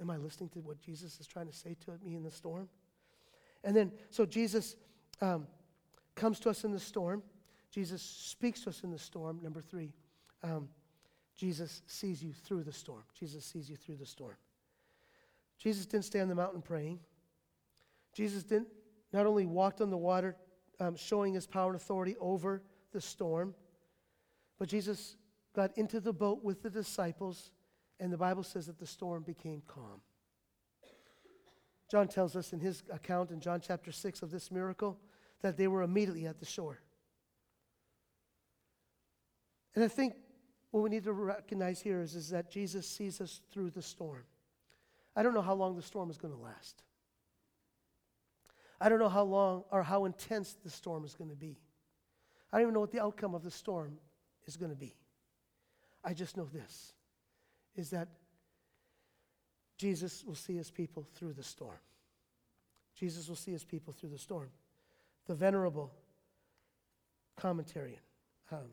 Am 0.00 0.10
I 0.10 0.16
listening 0.16 0.48
to 0.50 0.60
what 0.60 0.80
Jesus 0.80 1.20
is 1.20 1.26
trying 1.26 1.46
to 1.46 1.52
say 1.52 1.76
to 1.84 1.92
me 2.02 2.14
in 2.14 2.22
the 2.22 2.30
storm? 2.30 2.68
And 3.62 3.76
then, 3.76 3.92
so 4.08 4.24
Jesus 4.24 4.76
um, 5.20 5.46
comes 6.14 6.40
to 6.40 6.50
us 6.50 6.64
in 6.64 6.72
the 6.72 6.80
storm. 6.80 7.22
Jesus 7.70 8.02
speaks 8.02 8.62
to 8.62 8.70
us 8.70 8.82
in 8.82 8.90
the 8.90 8.98
storm. 8.98 9.40
Number 9.42 9.60
three, 9.60 9.92
um, 10.42 10.68
Jesus 11.36 11.82
sees 11.86 12.22
you 12.22 12.32
through 12.32 12.64
the 12.64 12.72
storm. 12.72 13.02
Jesus 13.18 13.44
sees 13.44 13.68
you 13.68 13.76
through 13.76 13.96
the 13.96 14.06
storm. 14.06 14.36
Jesus 15.58 15.86
didn't 15.86 16.06
stay 16.06 16.20
on 16.20 16.28
the 16.28 16.34
mountain 16.34 16.62
praying. 16.62 16.98
Jesus 18.14 18.42
didn't 18.42 18.68
not 19.12 19.26
only 19.26 19.46
walked 19.46 19.80
on 19.80 19.90
the 19.90 19.96
water, 19.96 20.36
um, 20.78 20.96
showing 20.96 21.34
his 21.34 21.46
power 21.46 21.68
and 21.68 21.76
authority 21.76 22.16
over 22.20 22.62
the 22.92 23.00
storm, 23.00 23.54
but 24.60 24.68
Jesus 24.68 25.16
got 25.56 25.76
into 25.78 26.00
the 26.00 26.12
boat 26.12 26.44
with 26.44 26.62
the 26.62 26.68
disciples, 26.68 27.50
and 27.98 28.12
the 28.12 28.18
Bible 28.18 28.42
says 28.42 28.66
that 28.66 28.78
the 28.78 28.86
storm 28.86 29.22
became 29.22 29.62
calm. 29.66 30.02
John 31.90 32.06
tells 32.06 32.36
us 32.36 32.52
in 32.52 32.60
his 32.60 32.82
account 32.92 33.30
in 33.30 33.40
John 33.40 33.60
chapter 33.60 33.90
6 33.90 34.22
of 34.22 34.30
this 34.30 34.50
miracle 34.52 34.98
that 35.40 35.56
they 35.56 35.66
were 35.66 35.82
immediately 35.82 36.26
at 36.26 36.38
the 36.38 36.46
shore. 36.46 36.78
And 39.74 39.82
I 39.82 39.88
think 39.88 40.12
what 40.72 40.82
we 40.82 40.90
need 40.90 41.04
to 41.04 41.12
recognize 41.14 41.80
here 41.80 42.02
is, 42.02 42.14
is 42.14 42.28
that 42.28 42.50
Jesus 42.50 42.86
sees 42.86 43.20
us 43.22 43.40
through 43.50 43.70
the 43.70 43.82
storm. 43.82 44.24
I 45.16 45.22
don't 45.22 45.32
know 45.32 45.40
how 45.40 45.54
long 45.54 45.74
the 45.74 45.82
storm 45.82 46.10
is 46.10 46.18
going 46.18 46.34
to 46.34 46.40
last. 46.40 46.82
I 48.78 48.90
don't 48.90 48.98
know 48.98 49.08
how 49.08 49.24
long 49.24 49.64
or 49.72 49.82
how 49.82 50.04
intense 50.04 50.54
the 50.62 50.70
storm 50.70 51.04
is 51.06 51.14
going 51.14 51.30
to 51.30 51.36
be. 51.36 51.58
I 52.52 52.58
don't 52.58 52.64
even 52.64 52.74
know 52.74 52.80
what 52.80 52.92
the 52.92 53.02
outcome 53.02 53.34
of 53.34 53.42
the 53.42 53.50
storm 53.50 53.96
is 54.50 54.56
going 54.56 54.72
to 54.72 54.76
be. 54.76 54.96
I 56.02 56.12
just 56.12 56.36
know 56.36 56.44
this 56.44 56.92
is 57.76 57.90
that 57.90 58.08
Jesus 59.78 60.24
will 60.24 60.34
see 60.34 60.56
his 60.56 60.70
people 60.70 61.06
through 61.14 61.34
the 61.34 61.44
storm. 61.44 61.78
Jesus 62.98 63.28
will 63.28 63.36
see 63.36 63.52
his 63.52 63.64
people 63.64 63.92
through 63.92 64.10
the 64.10 64.18
storm. 64.18 64.50
The 65.26 65.34
venerable 65.34 65.92
commentarian, 67.40 68.02
um, 68.50 68.72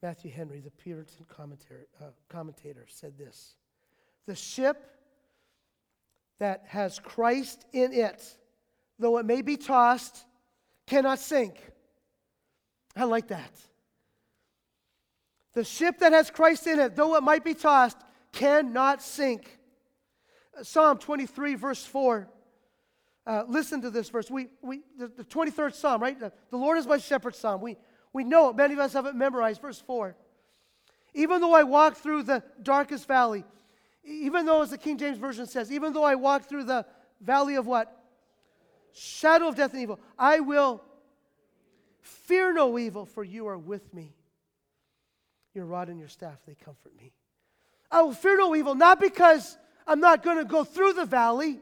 Matthew 0.00 0.30
Henry, 0.30 0.60
the 0.60 0.70
Puritan 0.70 1.26
uh, 2.00 2.04
commentator, 2.28 2.86
said 2.88 3.18
this 3.18 3.56
The 4.26 4.36
ship 4.36 4.76
that 6.38 6.64
has 6.68 7.00
Christ 7.00 7.66
in 7.72 7.92
it, 7.92 8.22
though 9.00 9.18
it 9.18 9.26
may 9.26 9.42
be 9.42 9.56
tossed, 9.56 10.24
cannot 10.86 11.18
sink. 11.18 11.56
I 12.96 13.04
like 13.04 13.28
that. 13.28 13.52
The 15.52 15.64
ship 15.64 15.98
that 15.98 16.12
has 16.12 16.30
Christ 16.30 16.66
in 16.66 16.78
it, 16.78 16.94
though 16.94 17.16
it 17.16 17.22
might 17.22 17.44
be 17.44 17.54
tossed, 17.54 17.98
cannot 18.32 19.02
sink. 19.02 19.58
Psalm 20.62 20.98
23, 20.98 21.54
verse 21.54 21.84
4. 21.84 22.28
Uh, 23.26 23.44
listen 23.48 23.82
to 23.82 23.90
this 23.90 24.08
verse. 24.08 24.30
We, 24.30 24.48
we, 24.62 24.80
the, 24.98 25.08
the 25.08 25.24
23rd 25.24 25.74
Psalm, 25.74 26.00
right? 26.00 26.18
The, 26.18 26.32
the 26.50 26.56
Lord 26.56 26.78
is 26.78 26.86
my 26.86 26.98
shepherd 26.98 27.34
Psalm. 27.34 27.60
We, 27.60 27.76
we 28.12 28.24
know 28.24 28.50
it. 28.50 28.56
Many 28.56 28.74
of 28.74 28.80
us 28.80 28.92
have 28.92 29.06
it 29.06 29.14
memorized. 29.14 29.60
Verse 29.60 29.80
4. 29.80 30.16
Even 31.14 31.40
though 31.40 31.54
I 31.54 31.64
walk 31.64 31.96
through 31.96 32.24
the 32.24 32.42
darkest 32.62 33.06
valley, 33.06 33.44
even 34.04 34.46
though, 34.46 34.62
as 34.62 34.70
the 34.70 34.78
King 34.78 34.96
James 34.96 35.18
Version 35.18 35.46
says, 35.46 35.70
even 35.70 35.92
though 35.92 36.04
I 36.04 36.14
walk 36.14 36.48
through 36.48 36.64
the 36.64 36.86
valley 37.20 37.56
of 37.56 37.66
what? 37.66 37.96
Shadow 38.92 39.48
of 39.48 39.56
death 39.56 39.72
and 39.72 39.82
evil, 39.82 40.00
I 40.18 40.40
will 40.40 40.82
fear 42.00 42.52
no 42.52 42.78
evil, 42.78 43.04
for 43.06 43.22
you 43.22 43.46
are 43.48 43.58
with 43.58 43.92
me. 43.92 44.14
Your 45.54 45.64
rod 45.64 45.88
and 45.88 45.98
your 45.98 46.08
staff, 46.08 46.38
they 46.46 46.54
comfort 46.54 46.96
me. 46.96 47.12
I 47.90 48.02
will 48.02 48.12
fear 48.12 48.38
no 48.38 48.54
evil, 48.54 48.74
not 48.74 49.00
because 49.00 49.56
I'm 49.86 50.00
not 50.00 50.22
going 50.22 50.38
to 50.38 50.44
go 50.44 50.62
through 50.62 50.92
the 50.92 51.04
valley, 51.04 51.58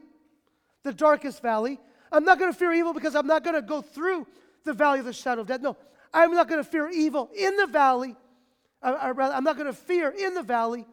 the 0.83 0.93
darkest 0.93 1.41
valley. 1.41 1.79
I'm 2.11 2.23
not 2.23 2.39
going 2.39 2.51
to 2.51 2.57
fear 2.57 2.71
evil 2.73 2.93
because 2.93 3.15
I'm 3.15 3.27
not 3.27 3.43
going 3.43 3.55
to 3.55 3.61
go 3.61 3.81
through 3.81 4.27
the 4.63 4.73
valley 4.73 4.99
of 4.99 5.05
the 5.05 5.13
shadow 5.13 5.41
of 5.41 5.47
death. 5.47 5.61
No, 5.61 5.75
I'm 6.13 6.33
not 6.33 6.47
going 6.47 6.63
to 6.63 6.69
fear 6.69 6.89
evil 6.89 7.29
in 7.35 7.55
the 7.57 7.67
valley. 7.67 8.15
I, 8.81 9.09
rather, 9.09 9.35
I'm 9.35 9.43
not 9.43 9.57
going 9.57 9.67
to 9.67 9.73
fear 9.73 10.09
in 10.09 10.33
the 10.33 10.43
valley 10.43 10.85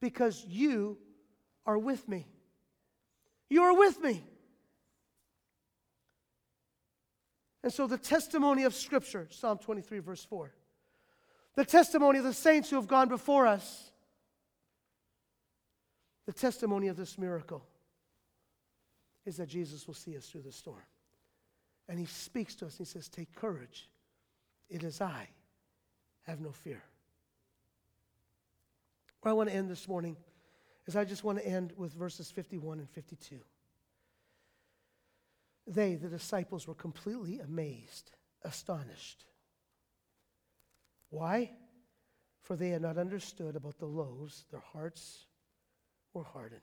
because 0.00 0.44
you 0.48 0.96
are 1.66 1.78
with 1.78 2.08
me. 2.08 2.26
You 3.50 3.64
are 3.64 3.76
with 3.76 4.00
me. 4.00 4.22
And 7.62 7.72
so 7.72 7.86
the 7.86 7.98
testimony 7.98 8.64
of 8.64 8.74
Scripture, 8.74 9.28
Psalm 9.30 9.58
23, 9.58 9.98
verse 9.98 10.24
4, 10.24 10.50
the 11.56 11.64
testimony 11.64 12.18
of 12.18 12.24
the 12.24 12.34
saints 12.34 12.70
who 12.70 12.76
have 12.76 12.88
gone 12.88 13.08
before 13.08 13.46
us, 13.46 13.90
the 16.26 16.32
testimony 16.32 16.88
of 16.88 16.96
this 16.96 17.18
miracle 17.18 17.64
is 19.26 19.36
that 19.36 19.48
Jesus 19.48 19.86
will 19.86 19.94
see 19.94 20.16
us 20.16 20.26
through 20.26 20.42
the 20.42 20.52
storm. 20.52 20.82
And 21.88 21.98
he 21.98 22.06
speaks 22.06 22.54
to 22.56 22.66
us. 22.66 22.78
and 22.78 22.86
He 22.86 22.92
says, 22.92 23.08
Take 23.08 23.34
courage. 23.34 23.88
It 24.68 24.84
is 24.84 25.00
I. 25.00 25.28
Have 26.26 26.40
no 26.40 26.52
fear. 26.52 26.82
Where 29.20 29.30
I 29.30 29.34
want 29.34 29.48
to 29.48 29.54
end 29.54 29.68
this 29.68 29.88
morning 29.88 30.16
is 30.86 30.96
I 30.96 31.04
just 31.04 31.24
want 31.24 31.38
to 31.38 31.46
end 31.46 31.72
with 31.76 31.92
verses 31.92 32.30
51 32.30 32.78
and 32.78 32.88
52. 32.88 33.40
They, 35.66 35.94
the 35.94 36.08
disciples, 36.08 36.66
were 36.66 36.74
completely 36.74 37.40
amazed, 37.40 38.12
astonished. 38.42 39.24
Why? 41.10 41.50
For 42.42 42.56
they 42.56 42.70
had 42.70 42.82
not 42.82 42.98
understood 42.98 43.56
about 43.56 43.78
the 43.78 43.86
loaves, 43.86 44.44
their 44.50 44.62
hearts 44.72 45.26
were 46.14 46.24
hardened. 46.24 46.60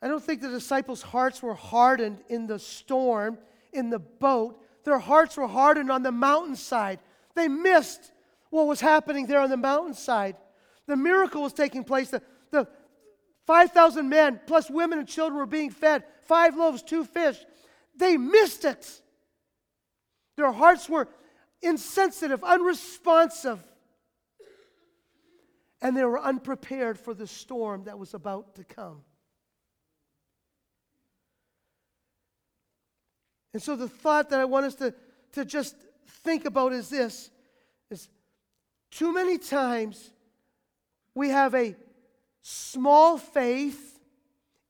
I 0.00 0.08
don't 0.08 0.22
think 0.22 0.40
the 0.40 0.48
disciples' 0.48 1.02
hearts 1.02 1.42
were 1.42 1.54
hardened 1.54 2.18
in 2.28 2.46
the 2.46 2.58
storm, 2.58 3.38
in 3.72 3.90
the 3.90 3.98
boat. 3.98 4.62
Their 4.84 4.98
hearts 4.98 5.36
were 5.36 5.48
hardened 5.48 5.90
on 5.90 6.02
the 6.02 6.12
mountainside. 6.12 7.00
They 7.34 7.48
missed 7.48 8.12
what 8.50 8.66
was 8.66 8.80
happening 8.80 9.26
there 9.26 9.40
on 9.40 9.50
the 9.50 9.56
mountainside. 9.56 10.36
The 10.86 10.96
miracle 10.96 11.42
was 11.42 11.52
taking 11.52 11.84
place. 11.84 12.10
The, 12.10 12.22
the 12.50 12.68
5,000 13.46 14.08
men, 14.08 14.40
plus 14.46 14.70
women 14.70 15.00
and 15.00 15.08
children, 15.08 15.38
were 15.38 15.46
being 15.46 15.70
fed. 15.70 16.04
Five 16.22 16.56
loaves, 16.56 16.82
two 16.82 17.04
fish. 17.04 17.38
They 17.96 18.16
missed 18.16 18.64
it. 18.64 19.00
Their 20.38 20.52
hearts 20.52 20.88
were 20.88 21.08
insensitive, 21.62 22.44
unresponsive. 22.44 23.58
And 25.82 25.96
they 25.96 26.04
were 26.04 26.20
unprepared 26.20 26.96
for 26.96 27.12
the 27.12 27.26
storm 27.26 27.84
that 27.84 27.98
was 27.98 28.14
about 28.14 28.54
to 28.54 28.62
come. 28.62 29.02
And 33.52 33.60
so 33.60 33.74
the 33.74 33.88
thought 33.88 34.30
that 34.30 34.38
I 34.38 34.44
want 34.44 34.66
us 34.66 34.76
to, 34.76 34.94
to 35.32 35.44
just 35.44 35.74
think 36.22 36.44
about 36.44 36.72
is 36.72 36.88
this 36.88 37.30
is 37.90 38.08
too 38.92 39.12
many 39.12 39.38
times 39.38 40.12
we 41.16 41.30
have 41.30 41.52
a 41.56 41.74
small 42.42 43.18
faith 43.18 43.98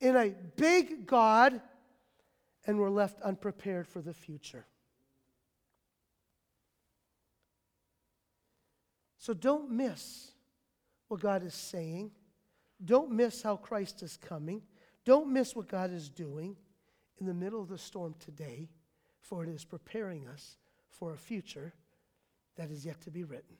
in 0.00 0.16
a 0.16 0.30
big 0.56 1.06
God 1.06 1.60
and 2.66 2.78
we're 2.78 2.88
left 2.88 3.20
unprepared 3.20 3.86
for 3.86 4.00
the 4.00 4.14
future. 4.14 4.64
So 9.28 9.34
don't 9.34 9.70
miss 9.70 10.30
what 11.08 11.20
God 11.20 11.44
is 11.44 11.52
saying. 11.52 12.12
Don't 12.82 13.10
miss 13.10 13.42
how 13.42 13.56
Christ 13.56 14.02
is 14.02 14.16
coming. 14.16 14.62
Don't 15.04 15.30
miss 15.30 15.54
what 15.54 15.68
God 15.68 15.92
is 15.92 16.08
doing 16.08 16.56
in 17.20 17.26
the 17.26 17.34
middle 17.34 17.60
of 17.60 17.68
the 17.68 17.76
storm 17.76 18.14
today, 18.18 18.70
for 19.20 19.44
it 19.44 19.50
is 19.50 19.66
preparing 19.66 20.26
us 20.28 20.56
for 20.88 21.12
a 21.12 21.18
future 21.18 21.74
that 22.56 22.70
is 22.70 22.86
yet 22.86 23.02
to 23.02 23.10
be 23.10 23.22
written. 23.22 23.58